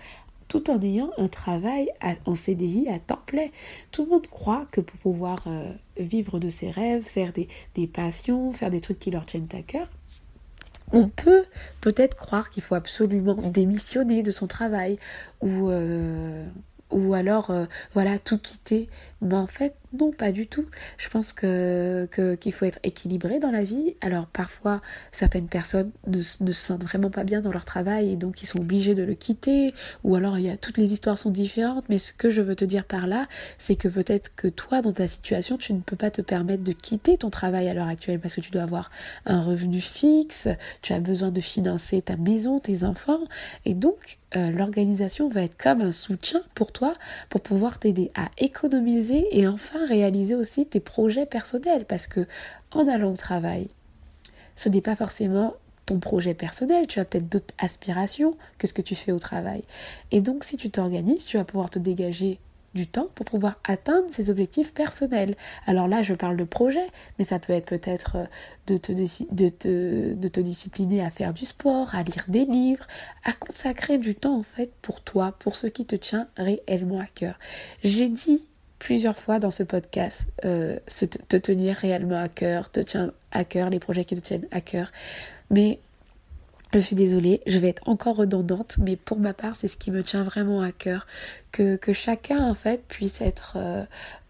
tout 0.53 0.69
en 0.69 0.79
ayant 0.81 1.09
un 1.17 1.29
travail 1.29 1.89
en 2.27 2.35
CDI 2.35 2.87
à 2.87 2.99
temps 2.99 3.19
plein. 3.25 3.47
Tout 3.91 4.03
le 4.03 4.11
monde 4.11 4.27
croit 4.27 4.67
que 4.69 4.81
pour 4.81 4.99
pouvoir 4.99 5.45
euh, 5.47 5.71
vivre 5.97 6.37
de 6.37 6.49
ses 6.49 6.69
rêves, 6.69 7.01
faire 7.01 7.33
des, 7.33 7.47
des 7.73 7.87
passions, 7.87 8.53
faire 8.53 8.69
des 8.69 8.79
trucs 8.79 8.99
qui 8.99 9.09
leur 9.09 9.25
tiennent 9.25 9.47
à 9.53 9.63
cœur, 9.63 9.89
on 10.91 11.07
peut 11.07 11.45
peut-être 11.81 12.15
croire 12.15 12.51
qu'il 12.51 12.61
faut 12.61 12.75
absolument 12.75 13.33
démissionner 13.33 14.21
de 14.21 14.29
son 14.29 14.45
travail 14.45 14.99
ou, 15.41 15.71
euh, 15.71 16.45
ou 16.91 17.15
alors 17.15 17.49
euh, 17.49 17.65
voilà 17.95 18.19
tout 18.19 18.37
quitter. 18.37 18.89
Mais 19.21 19.33
en 19.33 19.47
fait, 19.47 19.73
Non, 19.99 20.11
pas 20.11 20.31
du 20.31 20.47
tout. 20.47 20.65
Je 20.97 21.07
pense 21.07 21.33
que 21.33 22.09
qu'il 22.39 22.51
faut 22.51 22.65
être 22.65 22.79
équilibré 22.81 23.39
dans 23.39 23.51
la 23.51 23.61
vie. 23.61 23.95
Alors 24.01 24.25
parfois, 24.25 24.81
certaines 25.11 25.47
personnes 25.47 25.91
ne, 26.07 26.21
se 26.21 26.37
sentent 26.51 26.83
vraiment 26.83 27.11
pas 27.11 27.23
bien 27.23 27.41
dans 27.41 27.51
leur 27.51 27.63
travail 27.63 28.11
et 28.11 28.15
donc 28.15 28.41
ils 28.41 28.47
sont 28.47 28.59
obligés 28.59 28.95
de 28.95 29.03
le 29.03 29.13
quitter. 29.13 29.73
Ou 30.03 30.15
alors 30.15 30.39
il 30.39 30.51
y 30.51 30.57
toutes 30.57 30.79
les 30.79 30.93
histoires 30.93 31.19
sont 31.19 31.29
différentes. 31.29 31.87
Mais 31.89 31.99
ce 31.99 32.11
que 32.11 32.31
je 32.31 32.41
veux 32.41 32.55
te 32.55 32.65
dire 32.65 32.85
par 32.85 33.05
là, 33.05 33.27
c'est 33.59 33.75
que 33.75 33.87
peut-être 33.87 34.35
que 34.35 34.47
toi, 34.47 34.81
dans 34.81 34.93
ta 34.93 35.07
situation, 35.07 35.57
tu 35.57 35.73
ne 35.73 35.79
peux 35.79 35.95
pas 35.95 36.09
te 36.09 36.23
permettre 36.23 36.63
de 36.63 36.73
quitter 36.73 37.17
ton 37.17 37.29
travail 37.29 37.69
à 37.69 37.75
l'heure 37.75 37.87
actuelle 37.87 38.19
parce 38.19 38.33
que 38.33 38.41
tu 38.41 38.49
dois 38.49 38.63
avoir 38.63 38.89
un 39.27 39.41
revenu 39.41 39.79
fixe, 39.79 40.47
tu 40.81 40.93
as 40.93 40.99
besoin 40.99 41.29
de 41.29 41.41
financer 41.41 42.01
ta 42.01 42.15
maison, 42.15 42.57
tes 42.57 42.83
enfants, 42.83 43.21
et 43.65 43.75
donc 43.75 44.17
euh, 44.35 44.49
l'organisation 44.49 45.29
va 45.29 45.43
être 45.43 45.57
comme 45.57 45.81
un 45.81 45.91
soutien 45.91 46.41
pour 46.55 46.71
toi 46.71 46.95
pour 47.29 47.41
pouvoir 47.41 47.77
t'aider 47.77 48.11
à 48.15 48.29
économiser 48.39 49.27
et 49.31 49.47
enfin 49.47 49.82
réaliser 49.85 50.35
aussi 50.35 50.65
tes 50.65 50.79
projets 50.79 51.25
personnels 51.25 51.85
parce 51.85 52.07
que 52.07 52.27
en 52.71 52.87
allant 52.87 53.11
au 53.11 53.17
travail, 53.17 53.67
ce 54.55 54.69
n'est 54.69 54.81
pas 54.81 54.95
forcément 54.95 55.55
ton 55.85 55.99
projet 55.99 56.33
personnel, 56.33 56.87
tu 56.87 56.99
as 56.99 57.05
peut-être 57.05 57.27
d'autres 57.27 57.53
aspirations 57.57 58.37
que 58.57 58.67
ce 58.67 58.73
que 58.73 58.81
tu 58.81 58.95
fais 58.95 59.11
au 59.11 59.19
travail. 59.19 59.63
Et 60.11 60.21
donc 60.21 60.43
si 60.43 60.57
tu 60.57 60.69
t'organises, 60.69 61.25
tu 61.25 61.37
vas 61.37 61.43
pouvoir 61.43 61.69
te 61.69 61.79
dégager 61.79 62.39
du 62.73 62.87
temps 62.87 63.07
pour 63.13 63.25
pouvoir 63.25 63.59
atteindre 63.63 64.07
ses 64.11 64.29
objectifs 64.29 64.73
personnels. 64.73 65.35
Alors 65.67 65.87
là, 65.87 66.01
je 66.01 66.13
parle 66.13 66.37
de 66.37 66.43
projet, 66.43 66.85
mais 67.17 67.25
ça 67.25 67.39
peut 67.39 67.53
être 67.53 67.65
peut-être 67.65 68.15
euh, 68.15 68.25
de 68.67 68.77
te, 68.77 68.91
de, 68.91 69.49
te, 69.49 70.13
de 70.13 70.27
te 70.27 70.39
discipliner 70.39 71.03
à 71.03 71.11
faire 71.11 71.33
du 71.33 71.45
sport, 71.45 71.93
à 71.93 72.03
lire 72.03 72.25
des 72.27 72.45
livres, 72.45 72.87
à 73.23 73.33
consacrer 73.33 73.97
du 73.97 74.15
temps 74.15 74.37
en 74.37 74.43
fait 74.43 74.71
pour 74.81 75.01
toi, 75.01 75.35
pour 75.39 75.55
ce 75.55 75.67
qui 75.67 75.85
te 75.85 75.95
tient 75.95 76.27
réellement 76.37 76.99
à 76.99 77.05
cœur. 77.05 77.37
J'ai 77.83 78.09
dit 78.09 78.43
plusieurs 78.83 79.15
fois 79.15 79.39
dans 79.39 79.49
ce 79.49 79.63
podcast 79.63 80.27
euh, 80.43 80.77
te 81.29 81.37
tenir 81.37 81.77
réellement 81.77 82.19
à 82.19 82.27
cœur, 82.27 82.69
te 82.69 82.81
tient 82.81 83.13
à 83.31 83.45
cœur, 83.45 83.69
les 83.69 83.79
projets 83.79 84.03
qui 84.03 84.15
te 84.15 84.19
tiennent 84.19 84.47
à 84.51 84.59
cœur. 84.59 84.91
Mais 85.49 85.79
je 86.73 86.79
suis 86.79 86.95
désolée, 86.95 87.41
je 87.47 87.57
vais 87.59 87.69
être 87.69 87.87
encore 87.87 88.17
redondante, 88.17 88.77
mais 88.79 88.97
pour 88.97 89.19
ma 89.19 89.33
part, 89.33 89.55
c'est 89.55 89.69
ce 89.69 89.77
qui 89.77 89.89
me 89.89 90.03
tient 90.03 90.23
vraiment 90.23 90.61
à 90.61 90.73
cœur. 90.73 91.07
Que, 91.53 91.77
que 91.77 91.93
chacun, 91.93 92.43
en 92.43 92.53
fait, 92.55 92.83
puisse 92.85 93.21
être 93.21 93.53
euh, 93.55 93.85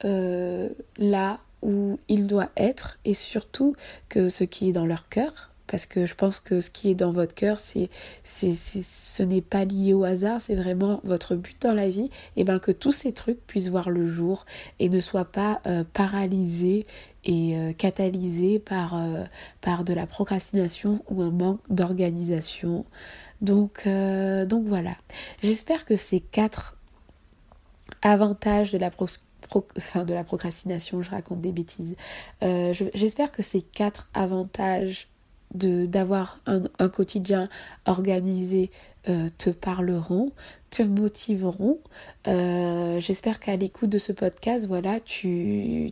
euh, 0.06 0.70
là 1.00 1.40
où 1.64 1.98
il 2.08 2.28
doit 2.28 2.52
être 2.56 3.00
et 3.06 3.16
surtout 3.16 3.76
que 4.08 4.30
ce 4.30 4.44
qui 4.44 4.70
est 4.70 4.74
dans 4.74 4.86
leur 4.86 5.10
cœur, 5.10 5.50
parce 5.74 5.88
que 5.88 6.06
je 6.06 6.14
pense 6.14 6.40
que 6.40 6.62
ce 6.62 6.70
qui 6.70 6.92
est 6.92 6.94
dans 6.94 7.12
votre 7.12 7.34
cœur, 7.34 7.58
c'est, 7.58 7.90
c'est, 8.22 8.54
ce 8.54 9.24
n'est 9.24 9.42
pas 9.42 9.66
lié 9.66 9.94
au 9.94 10.04
hasard, 10.04 10.40
c'est 10.40 10.54
vraiment 10.54 11.02
votre 11.04 11.34
but 11.36 11.60
dans 11.64 11.74
la 11.74 11.90
vie, 11.90 12.12
et 12.36 12.44
bien 12.44 12.60
que 12.60 12.72
tous 12.72 12.92
ces 12.92 13.12
trucs 13.12 13.44
puissent 13.48 13.70
voir 13.70 13.90
le 13.90 14.06
jour 14.06 14.46
et 14.78 14.88
ne 14.88 15.00
soient 15.00 15.26
pas 15.26 15.62
euh, 15.66 15.84
paralysés 15.92 16.86
et 17.24 17.58
euh, 17.58 17.74
catalysés 17.74 18.60
par, 18.60 18.94
euh, 18.94 19.24
par 19.62 19.84
de 19.84 19.96
la 19.96 20.06
procrastination 20.06 21.04
ou 21.10 21.24
un 21.24 21.32
manque 21.32 21.62
d'organisation. 21.72 22.86
Donc, 23.42 23.88
donc 23.88 24.66
voilà, 24.68 24.96
j'espère 25.42 25.86
que 25.86 25.96
ces 25.96 26.20
quatre 26.20 26.78
avantages 28.04 28.72
de 28.72 28.78
la 28.78 28.92
de 28.92 30.14
la 30.14 30.24
procrastination, 30.24 31.02
je 31.02 31.10
raconte 31.10 31.42
des 31.42 31.52
bêtises. 31.52 31.96
J'espère 32.42 33.32
que 33.32 33.42
ces 33.42 33.62
quatre 33.62 34.08
avantages 34.14 35.10
d'avoir 35.54 36.40
un, 36.46 36.90
quotidien 36.90 37.50
organisé 37.86 38.72
euh, 39.10 39.30
te 39.38 39.50
parleront, 39.50 40.32
te 40.74 40.82
motiveront. 40.82 41.78
Euh, 42.28 43.00
j'espère 43.00 43.40
qu'à 43.40 43.56
l'écoute 43.56 43.92
de 43.92 44.00
ce 44.00 44.12
podcast, 44.12 44.66
voilà, 44.66 45.00
tu, 45.00 45.92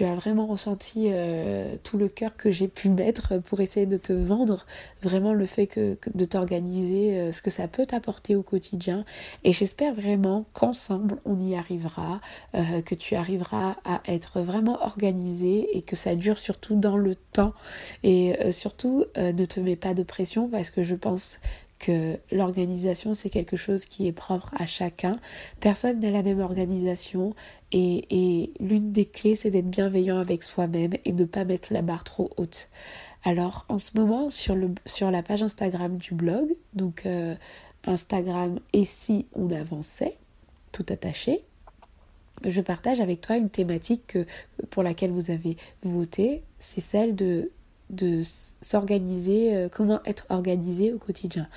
as 0.00 0.14
vraiment 0.14 0.46
ressenti 0.46 1.08
euh, 1.08 1.74
tout 1.82 1.98
le 1.98 2.06
cœur 2.06 2.36
que 2.36 2.52
j'ai 2.52 2.68
pu 2.68 2.88
mettre 2.88 3.38
pour 3.38 3.60
essayer 3.60 3.86
de 3.86 3.96
te 3.96 4.12
vendre 4.12 4.64
vraiment 5.02 5.32
le 5.32 5.44
fait 5.44 5.66
que, 5.66 5.98
de 6.14 6.24
t'organiser, 6.24 7.32
ce 7.32 7.42
que 7.42 7.50
ça 7.50 7.66
peut 7.66 7.84
t'apporter 7.84 8.36
au 8.36 8.42
quotidien. 8.42 9.04
Et 9.42 9.52
j'espère 9.52 9.92
vraiment 9.92 10.44
qu'ensemble, 10.52 11.18
on 11.24 11.40
y 11.40 11.56
arrivera, 11.56 12.20
que 12.52 12.94
tu 12.94 13.16
arriveras 13.16 13.74
à 13.84 14.02
être 14.06 14.40
vraiment 14.40 14.80
organisé 14.82 15.76
et 15.76 15.82
que 15.82 15.96
ça 15.96 16.14
dure 16.14 16.38
surtout 16.38 16.76
dans 16.76 16.96
le 16.96 17.16
temps. 17.16 17.54
Et 18.04 18.36
surtout, 18.52 19.04
ne 19.16 19.44
te 19.44 19.58
mets 19.58 19.76
pas 19.76 19.94
de 19.94 20.04
pression 20.04 20.48
parce 20.48 20.70
que 20.70 20.84
je 20.84 20.94
pense 20.94 21.40
que 21.78 22.18
l'organisation 22.30 23.14
c'est 23.14 23.30
quelque 23.30 23.56
chose 23.56 23.84
qui 23.84 24.06
est 24.06 24.12
propre 24.12 24.50
à 24.58 24.66
chacun. 24.66 25.12
Personne 25.60 26.00
n'a 26.00 26.10
la 26.10 26.22
même 26.22 26.40
organisation 26.40 27.34
et, 27.72 28.52
l'une 28.60 28.92
des 28.92 29.06
clés 29.06 29.36
c'est 29.36 29.50
d'être 29.50 29.68
bienveillant 29.68 30.18
avec 30.18 30.42
soi-même 30.42 30.92
et 31.04 31.12
ne 31.12 31.24
pas 31.24 31.44
mettre 31.44 31.72
la 31.72 31.82
barre 31.82 32.04
trop 32.04 32.30
haute. 32.36 32.68
Alors 33.24 33.66
en 33.68 33.78
ce 33.78 33.90
moment 33.94 34.30
sur, 34.30 34.56
la 35.10 35.22
page 35.22 35.42
Instagram 35.42 35.96
du 35.96 36.14
blog, 36.14 36.56
donc 36.74 37.06
euh, 37.06 37.34
Instagram 37.84 38.58
et 38.72 38.84
si 38.84 39.26
on 39.34 39.50
avançait, 39.50 40.16
tout 40.72 40.86
attaché, 40.88 41.44
je 42.44 42.60
partage 42.60 43.00
avec 43.00 43.20
toi 43.20 43.36
une 43.36 43.50
thématique 43.50 44.18
pour 44.70 44.82
laquelle 44.82 45.10
vous 45.10 45.30
avez 45.30 45.56
voté, 45.82 46.42
c'est 46.58 46.80
celle 46.80 47.16
de 47.16 47.50
de 47.90 48.22
s'organiser, 48.62 49.54
euh, 49.54 49.68
comment 49.68 50.00
être 50.04 50.26
organisé 50.28 50.92
au 50.92 50.98
quotidien. 50.98 51.48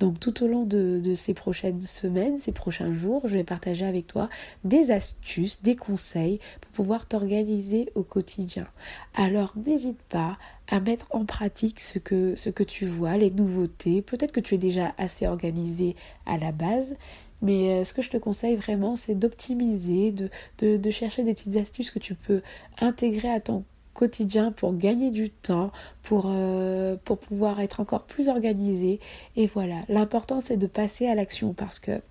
Donc 0.00 0.18
tout 0.18 0.42
au 0.42 0.48
long 0.48 0.64
de, 0.64 1.14
ces 1.14 1.34
prochaines 1.34 1.80
semaines, 1.80 2.38
ces 2.38 2.52
prochains 2.52 2.92
jours, 2.92 3.22
je 3.26 3.34
vais 3.34 3.44
partager 3.44 3.86
avec 3.86 4.06
toi 4.06 4.28
des 4.64 4.90
astuces, 4.90 5.62
des 5.62 5.76
conseils 5.76 6.40
pour 6.60 6.72
pouvoir 6.72 7.06
t'organiser 7.06 7.90
au 7.94 8.02
quotidien. 8.02 8.66
Alors 9.14 9.54
n'hésite 9.56 10.02
pas 10.08 10.38
à 10.68 10.80
mettre 10.80 11.06
en 11.10 11.24
pratique 11.24 11.78
ce 11.78 11.98
que, 11.98 12.62
tu 12.64 12.86
vois, 12.86 13.16
les 13.16 13.30
nouveautés. 13.30 14.02
Peut-être 14.02 14.32
que 14.32 14.40
tu 14.40 14.56
es 14.56 14.58
déjà 14.58 14.92
assez 14.98 15.26
organisé 15.26 15.94
à 16.26 16.38
la 16.38 16.50
base, 16.50 16.96
mais 17.42 17.70
euh, 17.70 17.84
ce 17.84 17.94
que 17.94 18.02
je 18.02 18.10
te 18.10 18.16
conseille 18.16 18.56
vraiment, 18.56 18.96
c'est 18.96 19.14
d'optimiser, 19.14 20.10
de, 20.10 20.30
de, 20.58 20.76
de, 20.76 20.90
chercher 20.90 21.22
des 21.22 21.34
petites 21.34 21.56
astuces 21.56 21.92
que 21.92 22.00
tu 22.00 22.14
peux 22.14 22.42
intégrer 22.80 23.30
à 23.30 23.40
ton 23.40 23.64
quotidien 23.96 24.52
pour 24.52 24.76
gagner 24.76 25.10
du 25.10 25.30
temps, 25.30 25.72
pour, 26.02 26.26
euh, 26.28 26.96
pour 27.02 27.18
pouvoir 27.18 27.60
être 27.60 27.80
encore 27.80 28.04
plus 28.04 28.28
organisé. 28.28 29.00
Et 29.34 29.46
voilà, 29.46 29.76
l'important 29.88 30.40
c'est 30.40 30.58
de 30.58 30.66
passer 30.66 31.08
à 31.08 31.14
l'action 31.14 31.54
parce 31.54 31.80
que 31.80 32.02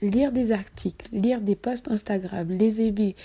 lire 0.00 0.30
des 0.30 0.52
articles, 0.52 1.08
lire 1.12 1.40
des 1.40 1.56
posts 1.56 1.88
Instagram, 1.88 2.48
les 2.48 2.80
aimer, 2.80 3.16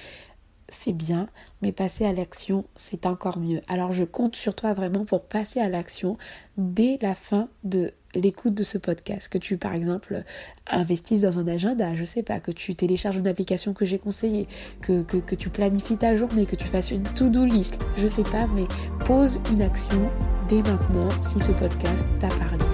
c'est 0.67 0.93
bien, 0.93 1.27
mais 1.61 1.71
passer 1.71 2.05
à 2.05 2.13
l'action, 2.13 2.65
c'est 2.75 3.05
encore 3.05 3.37
mieux. 3.37 3.61
Alors 3.67 3.91
je 3.91 4.03
compte 4.03 4.35
sur 4.35 4.55
toi 4.55 4.73
vraiment 4.73 5.05
pour 5.05 5.23
passer 5.23 5.59
à 5.59 5.69
l'action 5.69 6.17
dès 6.57 6.97
la 7.01 7.13
fin 7.13 7.49
de 7.63 7.93
l'écoute 8.15 8.54
de 8.54 8.63
ce 8.63 8.78
podcast, 8.78 9.30
que 9.30 9.38
tu 9.38 9.58
par 9.58 9.74
exemple 9.74 10.24
investisses 10.67 11.21
dans 11.21 11.39
un 11.39 11.47
agenda, 11.47 11.95
je 11.95 12.04
sais 12.04 12.24
pas, 12.24 12.39
que 12.39 12.52
tu 12.52 12.76
télécharges 12.76 13.17
une 13.17 13.28
application 13.28 13.74
que 13.74 13.86
j'ai 13.86 14.00
conseillée, 14.00 14.47
que, 14.82 15.04
que, 15.04 15.36
tu 15.36 15.50
planifies 15.50 15.97
ta 15.97 16.15
journée, 16.15 16.45
que 16.45 16.56
tu 16.56 16.67
fasses 16.67 16.91
une 16.91 17.04
to-do 17.04 17.45
list, 17.45 17.80
je 17.97 18.08
sais 18.08 18.24
pas, 18.24 18.47
mais 18.56 18.65
pose 19.06 19.39
une 19.52 19.62
action 19.62 20.12
dès 20.50 20.62
maintenant 20.63 21.10
si 21.21 21.39
ce 21.39 21.52
podcast 21.52 22.10
t'a 22.19 22.28
parlé. 22.28 22.65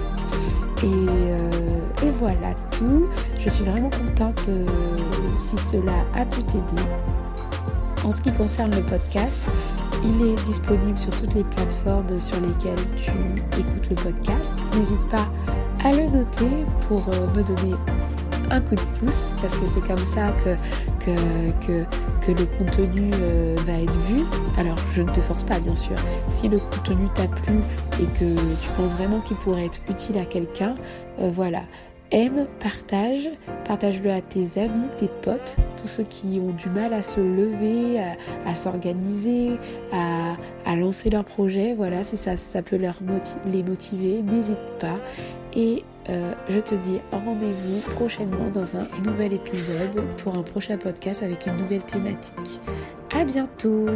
Et, 0.82 0.86
euh, 0.86 2.06
et, 2.06 2.10
voilà 2.10 2.54
tout. 2.70 3.08
Je 3.40 3.48
suis 3.48 3.64
vraiment 3.64 3.90
contente 3.90 4.48
euh, 4.48 4.64
si 5.36 5.56
cela 5.56 6.06
a 6.14 6.24
pu 6.24 6.42
t'aider. 6.44 6.82
En 8.04 8.12
ce 8.12 8.20
qui 8.20 8.32
concerne 8.32 8.74
le 8.74 8.84
podcast, 8.84 9.48
il 10.04 10.22
est 10.22 10.44
disponible 10.44 10.98
sur 10.98 11.14
toutes 11.16 11.34
les 11.34 11.44
plateformes 11.44 12.18
sur 12.18 12.40
lesquelles 12.40 12.84
tu 12.96 13.10
écoutes 13.60 13.90
le 13.90 13.96
podcast. 13.96 14.52
N'hésite 14.76 15.08
pas 15.10 15.28
à 15.84 15.92
le 15.92 16.04
noter 16.10 16.64
pour 16.88 17.06
euh, 17.08 17.26
me 17.34 17.42
donner 17.42 17.74
un 18.50 18.60
coup 18.60 18.74
de 18.74 18.80
pouce 18.98 19.34
parce 19.40 19.56
que 19.56 19.66
c'est 19.66 19.86
comme 19.86 19.98
ça 19.98 20.32
que, 20.42 20.56
le 22.28 22.44
contenu 22.58 23.10
euh, 23.22 23.56
va 23.66 23.72
être 23.80 23.98
vu. 24.00 24.22
Alors 24.58 24.76
je 24.92 25.00
ne 25.00 25.08
te 25.08 25.20
force 25.20 25.44
pas 25.44 25.58
bien 25.60 25.74
sûr. 25.74 25.96
Si 26.28 26.48
le 26.48 26.58
contenu 26.58 27.08
t'a 27.14 27.26
plu 27.26 27.60
et 28.02 28.04
que 28.18 28.34
tu 28.60 28.70
penses 28.76 28.92
vraiment 28.92 29.20
qu'il 29.20 29.38
pourrait 29.38 29.64
être 29.64 29.80
utile 29.88 30.18
à 30.18 30.26
quelqu'un, 30.26 30.74
euh, 31.20 31.30
voilà 31.32 31.62
aime, 32.10 32.46
partage, 32.60 33.28
partage-le 33.64 34.10
à 34.10 34.20
tes 34.20 34.60
amis, 34.60 34.88
tes 34.96 35.08
potes, 35.22 35.56
tous 35.80 35.88
ceux 35.88 36.04
qui 36.04 36.40
ont 36.40 36.52
du 36.52 36.70
mal 36.70 36.92
à 36.92 37.02
se 37.02 37.20
lever, 37.20 38.00
à, 38.46 38.54
s'organiser, 38.54 39.58
à, 39.92 40.76
lancer 40.76 41.10
leur 41.10 41.24
projet. 41.24 41.74
Voilà, 41.74 42.04
si 42.04 42.16
ça, 42.16 42.36
ça 42.36 42.62
peut 42.62 42.76
les 42.76 43.62
motiver, 43.62 44.22
n'hésite 44.22 44.58
pas. 44.78 44.98
Et 45.54 45.84
euh, 46.10 46.32
je 46.48 46.60
te 46.60 46.74
dis 46.74 47.00
rendez-vous 47.12 47.80
prochainement 47.94 48.50
dans 48.52 48.76
un 48.76 48.86
nouvel 49.04 49.34
épisode 49.34 50.02
pour 50.22 50.36
un 50.36 50.42
prochain 50.42 50.78
podcast 50.78 51.22
avec 51.22 51.46
une 51.46 51.56
nouvelle 51.56 51.84
thématique. 51.84 52.60
À 53.14 53.24
bientôt! 53.24 53.86